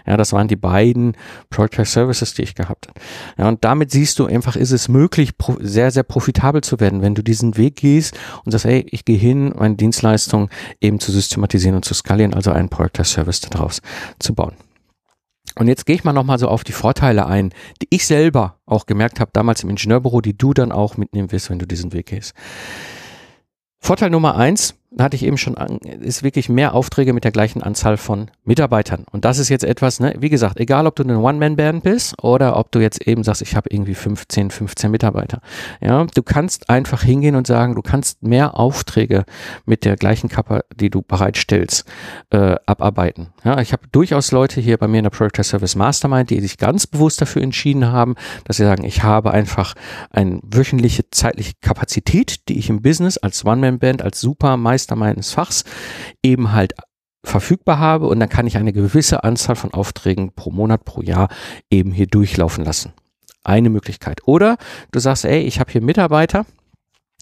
[0.06, 1.16] Ja, das waren die beiden
[1.50, 3.00] Productized Services, die ich gehabt habe.
[3.38, 7.14] Ja, und damit siehst du einfach, ist es möglich, sehr, sehr profitabel zu werden, wenn
[7.14, 11.76] du diesen Weg gehst und sagst, hey, ich gehe hin, meine Dienstleistung eben zu systematisieren
[11.76, 13.80] und zu skalieren, also einen Productized Service daraus
[14.18, 14.54] zu bauen.
[15.56, 18.86] Und jetzt gehe ich mal nochmal so auf die Vorteile ein, die ich selber auch
[18.86, 22.06] gemerkt habe, damals im Ingenieurbüro, die du dann auch mitnehmen wirst, wenn du diesen Weg
[22.06, 22.34] gehst.
[23.78, 27.96] Vorteil Nummer eins, hatte ich eben schon, ist wirklich mehr Aufträge mit der gleichen Anzahl
[27.96, 29.04] von Mitarbeitern.
[29.10, 32.56] Und das ist jetzt etwas, ne, wie gesagt, egal ob du eine One-Man-Band bist oder
[32.56, 35.40] ob du jetzt eben sagst, ich habe irgendwie 15, 15 Mitarbeiter.
[35.80, 39.24] Ja, du kannst einfach hingehen und sagen, du kannst mehr Aufträge
[39.66, 41.86] mit der gleichen Kappa, die du bereitstellst,
[42.30, 43.28] äh, abarbeiten.
[43.44, 46.56] Ja, ich habe durchaus Leute hier bei mir in der Project Service Mastermind, die sich
[46.56, 49.74] ganz bewusst dafür entschieden haben, dass sie sagen, ich habe einfach
[50.10, 55.64] eine wöchentliche zeitliche Kapazität, die ich im Business als One-Man-Band, als Supermeister Meister meines Fachs
[56.22, 56.74] eben halt
[57.24, 61.28] verfügbar habe und dann kann ich eine gewisse Anzahl von Aufträgen pro Monat, pro Jahr
[61.70, 62.92] eben hier durchlaufen lassen.
[63.44, 64.20] Eine Möglichkeit.
[64.26, 64.58] Oder
[64.92, 66.44] du sagst, ey, ich habe hier Mitarbeiter,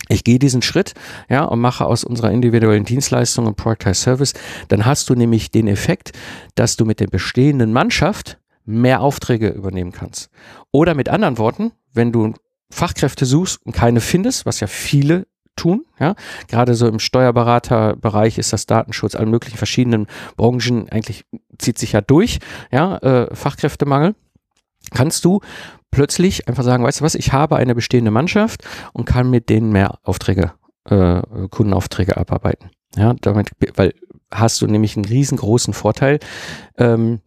[0.09, 0.95] ich gehe diesen Schritt,
[1.29, 4.35] ja, und mache aus unserer individuellen Dienstleistung ein Productized Service,
[4.67, 6.11] dann hast du nämlich den Effekt,
[6.57, 10.31] dass du mit der bestehenden Mannschaft mehr Aufträge übernehmen kannst.
[10.73, 12.35] Oder mit anderen Worten, wenn du
[12.71, 15.27] Fachkräfte suchst und keine findest, was ja viele
[15.63, 15.85] tun.
[15.99, 16.15] Ja?
[16.49, 21.25] Gerade so im Steuerberaterbereich ist das Datenschutz allen möglichen verschiedenen Branchen eigentlich
[21.59, 22.41] zieht sich ja durch.
[22.71, 22.97] Ja?
[22.99, 24.15] Äh, Fachkräftemangel.
[24.91, 25.41] Kannst du
[25.91, 29.71] plötzlich einfach sagen, weißt du was, ich habe eine bestehende Mannschaft und kann mit denen
[29.71, 30.53] mehr Aufträge,
[30.87, 32.71] äh, Kundenaufträge abarbeiten.
[32.97, 33.95] Ja, damit, weil
[34.31, 36.19] hast du nämlich einen riesengroßen Vorteil,
[36.77, 37.21] ähm,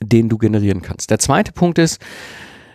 [0.00, 1.10] den du generieren kannst.
[1.10, 2.00] Der zweite Punkt ist,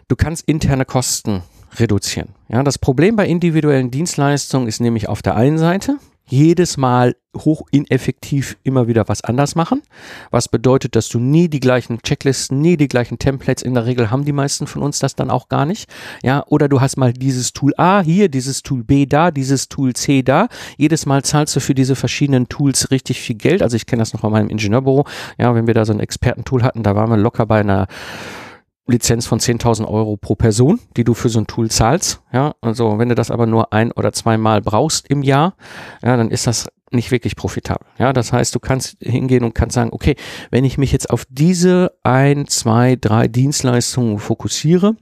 [0.08, 1.44] du kannst interne Kosten
[1.80, 2.30] reduzieren.
[2.50, 5.98] Ja, das Problem bei individuellen Dienstleistungen ist nämlich auf der einen Seite,
[6.32, 9.82] jedes Mal hoch ineffektiv immer wieder was anders machen,
[10.32, 14.12] was bedeutet, dass du nie die gleichen Checklisten, nie die gleichen Templates, in der Regel
[14.12, 15.90] haben die meisten von uns das dann auch gar nicht,
[16.24, 19.94] ja, oder du hast mal dieses Tool A hier, dieses Tool B da, dieses Tool
[19.94, 23.86] C da, jedes Mal zahlst du für diese verschiedenen Tools richtig viel Geld, also ich
[23.86, 25.06] kenne das noch von meinem Ingenieurbüro,
[25.38, 27.88] ja, wenn wir da so ein Expertentool hatten, da waren wir locker bei einer
[28.92, 32.22] Lizenz von 10.000 Euro pro Person, die du für so ein Tool zahlst.
[32.32, 35.56] Ja, also wenn du das aber nur ein oder zweimal brauchst im Jahr,
[36.04, 37.88] ja, dann ist das nicht wirklich profitabel.
[37.98, 40.16] Ja, das heißt, du kannst hingehen und kannst sagen, okay,
[40.50, 44.96] wenn ich mich jetzt auf diese ein, zwei, drei Dienstleistungen fokussiere,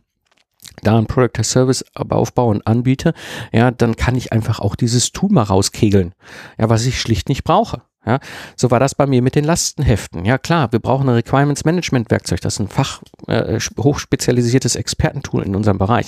[0.84, 3.14] da ein Product as Service aufbaue und anbiete,
[3.52, 6.14] ja, dann kann ich einfach auch dieses Tool mal rauskegeln,
[6.58, 7.82] ja, was ich schlicht nicht brauche.
[8.10, 8.20] Ja,
[8.56, 10.26] so war das bei mir mit den Lastenheften.
[10.26, 12.42] Ja klar, wir brauchen ein Requirements Management Werkzeug.
[12.42, 16.08] Das ist ein Fach, äh, hochspezialisiertes Expertentool in unserem Bereich.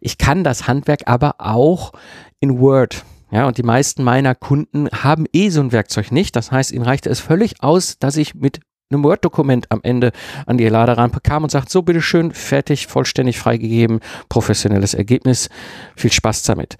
[0.00, 1.92] Ich kann das Handwerk aber auch
[2.40, 3.04] in Word.
[3.30, 6.36] Ja, und die meisten meiner Kunden haben eh so ein Werkzeug nicht.
[6.36, 10.12] Das heißt, ihnen reichte es völlig aus, dass ich mit einem Word-Dokument am Ende
[10.46, 15.50] an die Laderampe kam und sagt, so bitteschön, fertig, vollständig freigegeben, professionelles Ergebnis,
[15.96, 16.78] viel Spaß damit.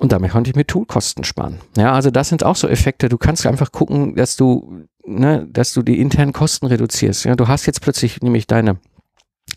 [0.00, 1.60] Und damit konnte ich mir Toolkosten sparen.
[1.76, 3.08] Ja, also das sind auch so Effekte.
[3.08, 7.24] Du kannst einfach gucken, dass du, ne, dass du die internen Kosten reduzierst.
[7.24, 8.78] Ja, du hast jetzt plötzlich nämlich deine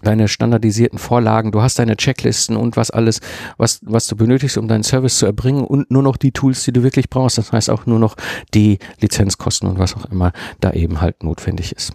[0.03, 3.19] deine standardisierten Vorlagen, du hast deine Checklisten und was alles,
[3.57, 6.71] was, was du benötigst, um deinen Service zu erbringen und nur noch die Tools, die
[6.71, 7.37] du wirklich brauchst.
[7.37, 8.15] Das heißt auch nur noch
[8.53, 11.93] die Lizenzkosten und was auch immer da eben halt notwendig ist.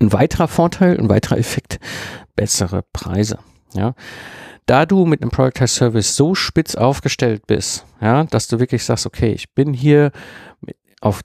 [0.00, 1.80] Ein weiterer Vorteil, ein weiterer Effekt,
[2.36, 3.38] bessere Preise.
[3.74, 3.94] Ja,
[4.68, 8.84] da du mit einem Product as Service so spitz aufgestellt bist, ja, dass du wirklich
[8.84, 10.12] sagst, okay, ich bin hier
[11.00, 11.22] auf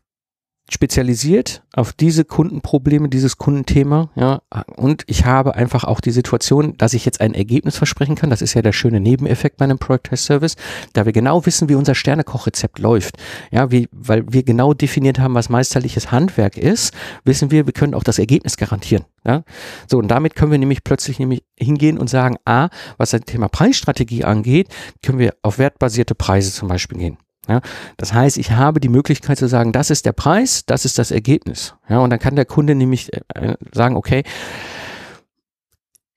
[0.72, 4.42] spezialisiert auf diese Kundenprobleme, dieses Kundenthema, ja,
[4.76, 8.30] und ich habe einfach auch die Situation, dass ich jetzt ein Ergebnis versprechen kann.
[8.30, 10.56] Das ist ja der schöne Nebeneffekt bei einem Product Test Service,
[10.94, 13.18] da wir genau wissen, wie unser Sternekochrezept läuft.
[13.52, 16.94] Ja, wie, weil wir genau definiert haben, was meisterliches Handwerk ist,
[17.26, 19.06] wissen wir, wir können auch das Ergebnis garantieren.
[19.26, 19.44] Ja,
[19.90, 23.48] so und damit können wir nämlich plötzlich nämlich hingehen und sagen, a, was das Thema
[23.48, 24.70] Preisstrategie angeht,
[25.02, 27.18] können wir auf wertbasierte Preise zum Beispiel gehen.
[27.48, 27.62] Ja,
[27.98, 31.12] das heißt, ich habe die Möglichkeit zu sagen, das ist der Preis, das ist das
[31.12, 31.76] Ergebnis.
[31.90, 34.24] Ja, und dann kann der Kunde nämlich äh, sagen, okay,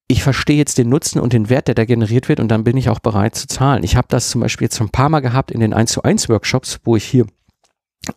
[0.09, 2.77] ich verstehe jetzt den Nutzen und den Wert, der da generiert wird und dann bin
[2.77, 3.83] ich auch bereit zu zahlen.
[3.83, 6.29] Ich habe das zum Beispiel jetzt ein paar Mal gehabt in den 1 zu 1
[6.29, 7.27] Workshops, wo ich hier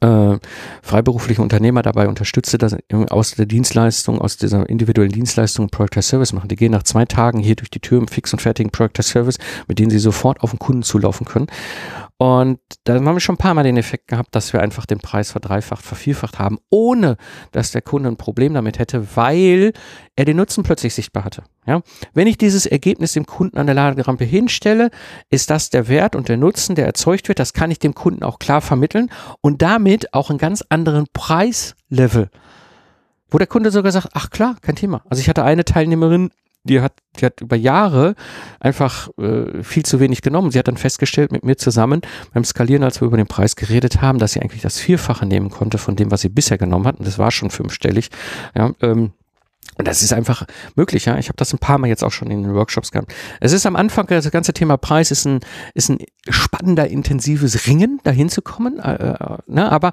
[0.02, 0.38] äh,
[0.82, 2.76] freiberufliche Unternehmer dabei unterstütze, dass
[3.10, 6.48] aus der Dienstleistung, aus dieser individuellen Dienstleistung Product as Service machen.
[6.48, 9.10] Die gehen nach zwei Tagen hier durch die Tür im fix und fertigen Product as
[9.10, 11.48] Service, mit denen sie sofort auf den Kunden zulaufen können.
[12.22, 15.00] Und da haben wir schon ein paar Mal den Effekt gehabt, dass wir einfach den
[15.00, 17.16] Preis verdreifacht, vervierfacht haben, ohne
[17.54, 19.72] dass der Kunde ein Problem damit hätte, weil
[20.18, 21.44] er den Nutzen plötzlich sichtbar hatte.
[21.66, 21.82] Ja,
[22.14, 24.90] wenn ich dieses Ergebnis dem Kunden an der Laderampe hinstelle,
[25.30, 27.40] ist das der Wert und der Nutzen, der erzeugt wird.
[27.40, 32.30] Das kann ich dem Kunden auch klar vermitteln und damit auch einen ganz anderen Preislevel,
[33.30, 35.02] wo der Kunde sogar sagt, ach klar, kein Thema.
[35.10, 36.32] Also ich hatte eine Teilnehmerin,
[36.66, 38.16] die hat, die hat über Jahre
[38.60, 40.52] einfach äh, viel zu wenig genommen.
[40.52, 42.02] Sie hat dann festgestellt mit mir zusammen
[42.34, 45.50] beim Skalieren, als wir über den Preis geredet haben, dass sie eigentlich das Vierfache nehmen
[45.50, 47.00] konnte von dem, was sie bisher genommen hat.
[47.00, 48.10] Und das war schon fünfstellig.
[48.56, 49.14] Ja, ähm,
[49.78, 51.18] und das ist einfach möglich, ja.
[51.18, 53.14] Ich habe das ein paar Mal jetzt auch schon in den Workshops gehabt.
[53.40, 55.40] Es ist am Anfang, das ganze Thema Preis ist ein,
[55.74, 58.80] ist ein spannender, intensives Ringen, dahin zu kommen.
[58.80, 59.72] Äh, äh, ne?
[59.72, 59.92] Aber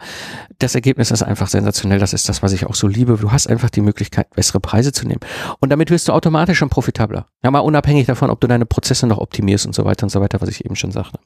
[0.58, 1.98] das Ergebnis ist einfach sensationell.
[1.98, 3.16] Das ist das, was ich auch so liebe.
[3.16, 5.20] Du hast einfach die Möglichkeit, bessere Preise zu nehmen.
[5.60, 7.26] Und damit wirst du automatisch schon profitabler.
[7.44, 10.20] Ja, mal unabhängig davon, ob du deine Prozesse noch optimierst und so weiter und so
[10.20, 11.20] weiter, was ich eben schon sagte.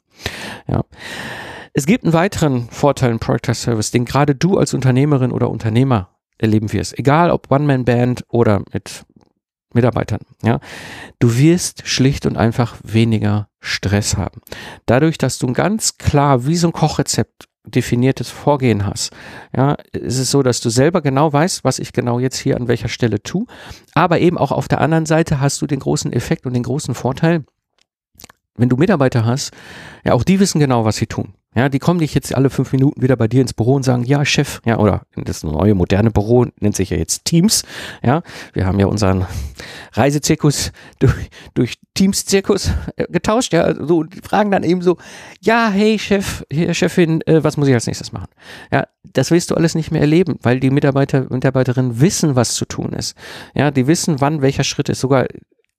[0.69, 0.83] Ja.
[1.73, 6.11] Es gibt einen weiteren Vorteil im Product Service, den gerade du als Unternehmerin oder Unternehmer
[6.41, 6.99] erleben wirst.
[6.99, 9.05] Egal ob One-Man-Band oder mit
[9.73, 10.59] Mitarbeitern, ja.
[11.21, 14.41] Du wirst schlicht und einfach weniger Stress haben.
[14.87, 19.13] Dadurch, dass du ganz klar wie so ein Kochrezept definiertes Vorgehen hast.
[19.55, 22.69] Ja, ist es so, dass du selber genau weißt, was ich genau jetzt hier an
[22.69, 23.47] welcher Stelle tue.
[23.95, 26.95] Aber eben auch auf der anderen Seite hast du den großen Effekt und den großen
[26.95, 27.45] Vorteil,
[28.57, 29.53] wenn du Mitarbeiter hast,
[30.05, 31.35] ja, auch die wissen genau, was sie tun.
[31.55, 34.05] Ja, die kommen nicht jetzt alle fünf Minuten wieder bei dir ins Büro und sagen,
[34.05, 37.65] ja, Chef, ja, oder das neue moderne Büro nennt sich ja jetzt Teams.
[38.05, 39.27] Ja, wir haben ja unseren
[39.93, 43.53] Reisezirkus durch, durch Teams-Zirkus äh, getauscht.
[43.53, 44.97] Ja, so die fragen dann eben so,
[45.41, 48.29] ja, hey Chef, hier Chefin, äh, was muss ich als nächstes machen?
[48.71, 52.65] Ja, das willst du alles nicht mehr erleben, weil die Mitarbeiter, Mitarbeiterinnen wissen, was zu
[52.65, 53.17] tun ist.
[53.55, 55.01] Ja, die wissen, wann welcher Schritt ist.
[55.01, 55.27] Sogar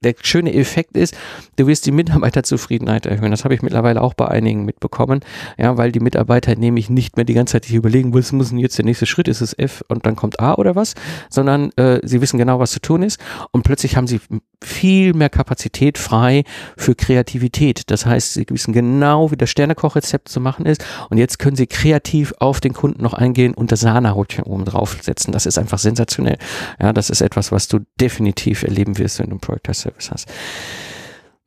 [0.04, 1.16] der schöne Effekt ist,
[1.58, 3.32] du wirst die Mitarbeiterzufriedenheit erhöhen.
[3.32, 5.22] Das habe ich mittlerweile auch bei einigen mitbekommen,
[5.58, 8.78] ja, weil die Mitarbeiter nämlich nicht mehr die ganze Zeit überlegen, was muss denn jetzt
[8.78, 9.28] der nächste Schritt?
[9.28, 10.96] Ist es F und dann kommt A oder was?
[11.30, 13.20] Sondern äh, sie wissen genau, was zu tun ist
[13.52, 14.20] und plötzlich haben sie
[14.64, 16.44] viel mehr Kapazität frei
[16.78, 17.84] für Kreativität.
[17.92, 21.68] Das heißt, sie wissen genau, wie das Sternekochrezept zu machen ist und jetzt können sie
[21.68, 25.32] kreativ auf den Kunden noch eingehen und das Sahnehäutchen oben draufsetzen.
[25.32, 26.38] Das ist einfach sensationell.
[26.82, 30.12] Ja, das ist etwas, was du definitiv erleben wirst, wenn du ein Projekt hast Service
[30.12, 30.32] hast.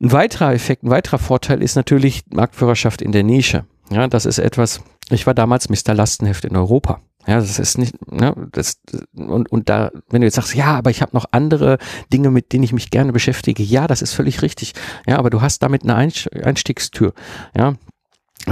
[0.01, 3.65] Ein weiterer Effekt, ein weiterer Vorteil ist natürlich Marktführerschaft in der Nische.
[3.89, 5.93] Ja, das ist etwas, ich war damals Mr.
[5.93, 7.01] Lastenheft in Europa.
[7.27, 8.79] Ja, das ist nicht, ne, das,
[9.15, 11.79] und, und da, wenn du jetzt sagst, ja, aber ich habe noch andere
[12.13, 14.73] Dinge, mit denen ich mich gerne beschäftige, ja, das ist völlig richtig.
[15.07, 17.13] Ja, aber du hast damit eine Einstiegstür.
[17.57, 17.73] Ja,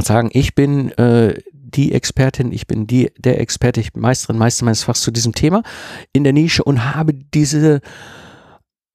[0.01, 4.65] sagen, ich bin äh, die Expertin, ich bin die, der Experte, ich bin Meisterin, Meister
[4.65, 5.63] meines Fachs zu diesem Thema
[6.13, 7.81] in der Nische und habe diese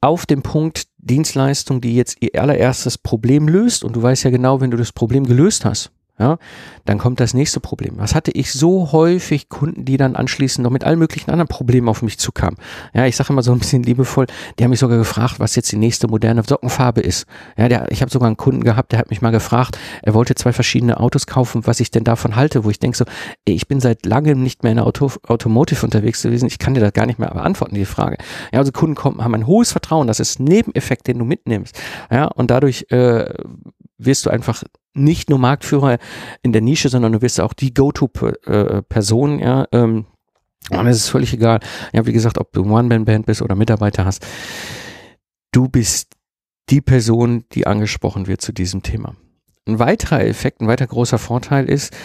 [0.00, 3.84] auf dem Punkt Dienstleistung, die jetzt ihr allererstes Problem löst.
[3.84, 6.38] Und du weißt ja genau, wenn du das Problem gelöst hast, ja,
[6.84, 7.94] dann kommt das nächste Problem.
[7.96, 11.88] Was hatte ich so häufig Kunden, die dann anschließend noch mit allen möglichen anderen Problemen
[11.88, 12.56] auf mich zukamen?
[12.92, 14.26] Ja, ich sage immer so ein bisschen liebevoll,
[14.58, 17.26] die haben mich sogar gefragt, was jetzt die nächste moderne Sockenfarbe ist.
[17.56, 20.34] Ja, der, ich habe sogar einen Kunden gehabt, der hat mich mal gefragt, er wollte
[20.34, 23.04] zwei verschiedene Autos kaufen, was ich denn davon halte, wo ich denke so,
[23.44, 26.74] ey, ich bin seit langem nicht mehr in der Auto, Automotive unterwegs gewesen, ich kann
[26.74, 28.16] dir das gar nicht mehr beantworten, die Frage.
[28.52, 31.80] Ja, also Kunden kommen, haben ein hohes Vertrauen, das ist ein Nebeneffekt, den du mitnimmst.
[32.10, 33.26] Ja, und dadurch äh,
[33.98, 34.62] wirst du einfach
[34.98, 35.98] nicht nur Marktführer
[36.42, 40.06] in der Nische, sondern du wirst auch die Go-To-Person, ja, ähm,
[40.70, 41.60] und es ist völlig egal.
[41.92, 44.26] Ja, wie gesagt, ob du One-Man-Band bist oder Mitarbeiter hast.
[45.52, 46.14] Du bist
[46.68, 49.16] die Person, die angesprochen wird zu diesem Thema.
[49.66, 51.96] Ein weiterer Effekt, ein weiterer großer Vorteil ist,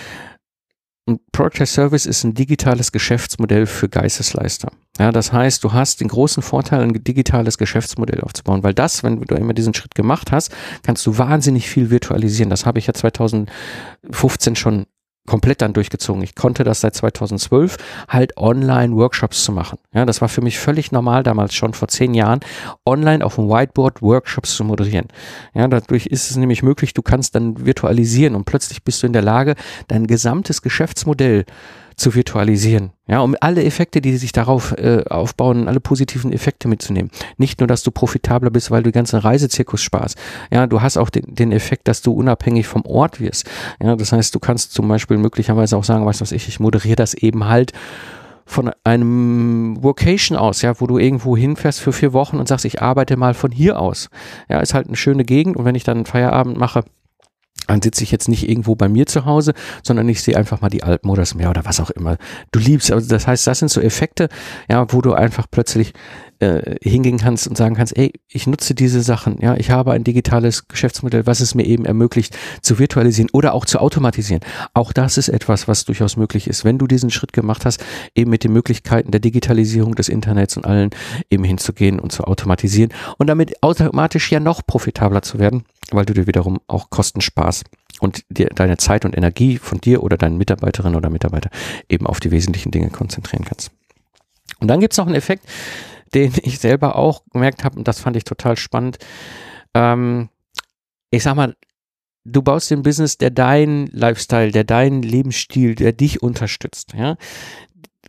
[1.05, 4.71] ein Product Service ist ein digitales Geschäftsmodell für Geistesleister.
[4.99, 9.21] Ja, das heißt, du hast den großen Vorteil, ein digitales Geschäftsmodell aufzubauen, weil das, wenn
[9.21, 12.49] du immer diesen Schritt gemacht hast, kannst du wahnsinnig viel virtualisieren.
[12.49, 14.85] Das habe ich ja 2015 schon
[15.25, 16.21] komplett dann durchgezogen.
[16.21, 17.77] Ich konnte das seit 2012
[18.09, 19.79] halt online Workshops zu machen.
[19.93, 22.41] Ja, das war für mich völlig normal damals schon vor zehn Jahren,
[22.85, 25.07] online auf dem Whiteboard Workshops zu moderieren.
[25.53, 29.13] Ja, dadurch ist es nämlich möglich, du kannst dann virtualisieren und plötzlich bist du in
[29.13, 29.55] der Lage,
[29.87, 31.45] dein gesamtes Geschäftsmodell
[31.95, 32.91] zu virtualisieren.
[33.07, 37.11] Ja, um alle Effekte, die sich darauf äh, aufbauen, alle positiven Effekte mitzunehmen.
[37.37, 40.17] Nicht nur, dass du profitabler bist, weil du den ganzen Reisezirkus sparst.
[40.51, 43.49] Ja, du hast auch den, den Effekt, dass du unabhängig vom Ort wirst.
[43.81, 46.59] Ja, das heißt, du kannst zum Beispiel möglicherweise auch sagen, weißt du was ich, ich
[46.59, 47.73] moderiere das eben halt
[48.45, 52.81] von einem Vocation aus, ja, wo du irgendwo hinfährst für vier Wochen und sagst, ich
[52.81, 54.09] arbeite mal von hier aus.
[54.49, 56.83] Ja, ist halt eine schöne Gegend und wenn ich dann Feierabend mache,
[57.67, 60.69] dann sitze ich jetzt nicht irgendwo bei mir zu Hause, sondern ich sehe einfach mal
[60.69, 62.17] die Alpen oder das Meer oder was auch immer
[62.51, 62.91] du liebst.
[62.91, 64.29] Also das heißt, das sind so Effekte,
[64.69, 65.93] ja, wo du einfach plötzlich
[66.43, 70.03] äh, hingehen kannst und sagen kannst, ey, ich nutze diese Sachen, ja, ich habe ein
[70.03, 74.41] digitales Geschäftsmodell, was es mir eben ermöglicht, zu virtualisieren oder auch zu automatisieren.
[74.73, 77.83] Auch das ist etwas, was durchaus möglich ist, wenn du diesen Schritt gemacht hast,
[78.15, 80.89] eben mit den Möglichkeiten der Digitalisierung des Internets und allen
[81.29, 85.63] eben hinzugehen und zu automatisieren und damit automatisch ja noch profitabler zu werden,
[85.95, 87.65] weil du dir wiederum auch Kosten sparst
[87.99, 91.49] und dir deine Zeit und Energie von dir oder deinen Mitarbeiterinnen oder Mitarbeiter
[91.89, 93.71] eben auf die wesentlichen Dinge konzentrieren kannst.
[94.59, 95.45] Und dann gibt es noch einen Effekt,
[96.13, 98.97] den ich selber auch gemerkt habe, und das fand ich total spannend.
[99.73, 100.29] Ähm,
[101.11, 101.55] ich sag mal,
[102.25, 106.93] du baust den Business, der deinen Lifestyle, der deinen Lebensstil, der dich unterstützt.
[106.93, 107.17] Ja?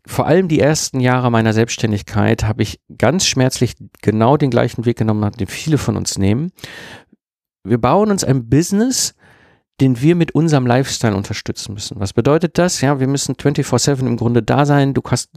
[0.06, 4.98] Vor allem die ersten Jahre meiner Selbstständigkeit habe ich ganz schmerzlich genau den gleichen Weg
[4.98, 6.52] genommen, den viele von uns nehmen.
[7.64, 9.14] Wir bauen uns ein Business,
[9.80, 11.98] den wir mit unserem Lifestyle unterstützen müssen.
[11.98, 12.80] Was bedeutet das?
[12.80, 14.94] Ja, wir müssen 24-7 im Grunde da sein.
[14.94, 15.30] Du hast,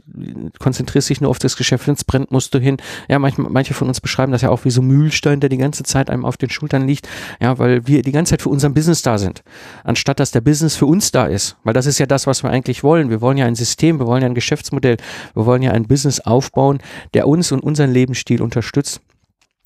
[0.60, 2.76] konzentrierst dich nur auf das Geschäft, wenn es brennt, musst du hin.
[3.08, 5.82] Ja, manche, manche von uns beschreiben das ja auch wie so Mühlstein, der die ganze
[5.82, 7.08] Zeit einem auf den Schultern liegt.
[7.40, 9.42] Ja, weil wir die ganze Zeit für unseren Business da sind.
[9.82, 11.56] Anstatt dass der Business für uns da ist.
[11.64, 13.10] Weil das ist ja das, was wir eigentlich wollen.
[13.10, 14.98] Wir wollen ja ein System, wir wollen ja ein Geschäftsmodell,
[15.34, 16.78] wir wollen ja ein Business aufbauen,
[17.14, 19.00] der uns und unseren Lebensstil unterstützt.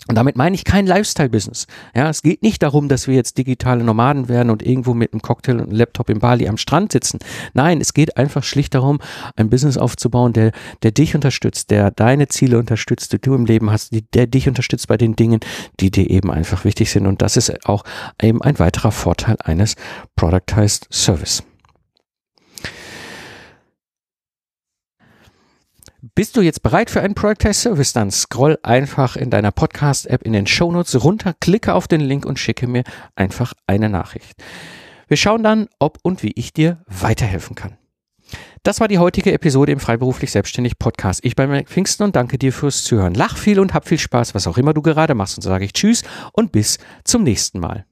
[0.08, 1.66] Und damit meine ich kein Lifestyle-Business.
[1.94, 5.22] Ja, es geht nicht darum, dass wir jetzt digitale Nomaden werden und irgendwo mit einem
[5.22, 7.20] Cocktail und einem Laptop in Bali am Strand sitzen.
[7.54, 8.98] Nein, es geht einfach schlicht darum,
[9.36, 10.50] ein Business aufzubauen, der,
[10.82, 14.48] der dich unterstützt, der deine Ziele unterstützt, die du im Leben hast, die, der dich
[14.48, 15.38] unterstützt bei den Dingen,
[15.78, 17.06] die dir eben einfach wichtig sind.
[17.06, 17.84] Und das ist auch
[18.20, 19.76] eben ein weiterer Vorteil eines
[20.16, 21.44] Productized Service.
[26.16, 27.92] Bist du jetzt bereit für einen Productized Service?
[27.92, 32.40] Dann scroll einfach in deiner Podcast-App in den Shownotes runter, klicke auf den Link und
[32.40, 32.82] schicke mir
[33.14, 34.34] einfach eine Nachricht.
[35.06, 37.76] Wir schauen dann, ob und wie ich dir weiterhelfen kann.
[38.64, 41.20] Das war die heutige Episode im Freiberuflich Selbstständig Podcast.
[41.22, 43.14] Ich bin Mike Pfingsten und danke dir fürs Zuhören.
[43.14, 45.38] Lach viel und hab viel Spaß, was auch immer du gerade machst.
[45.38, 47.86] Und sage ich Tschüss und bis zum nächsten Mal.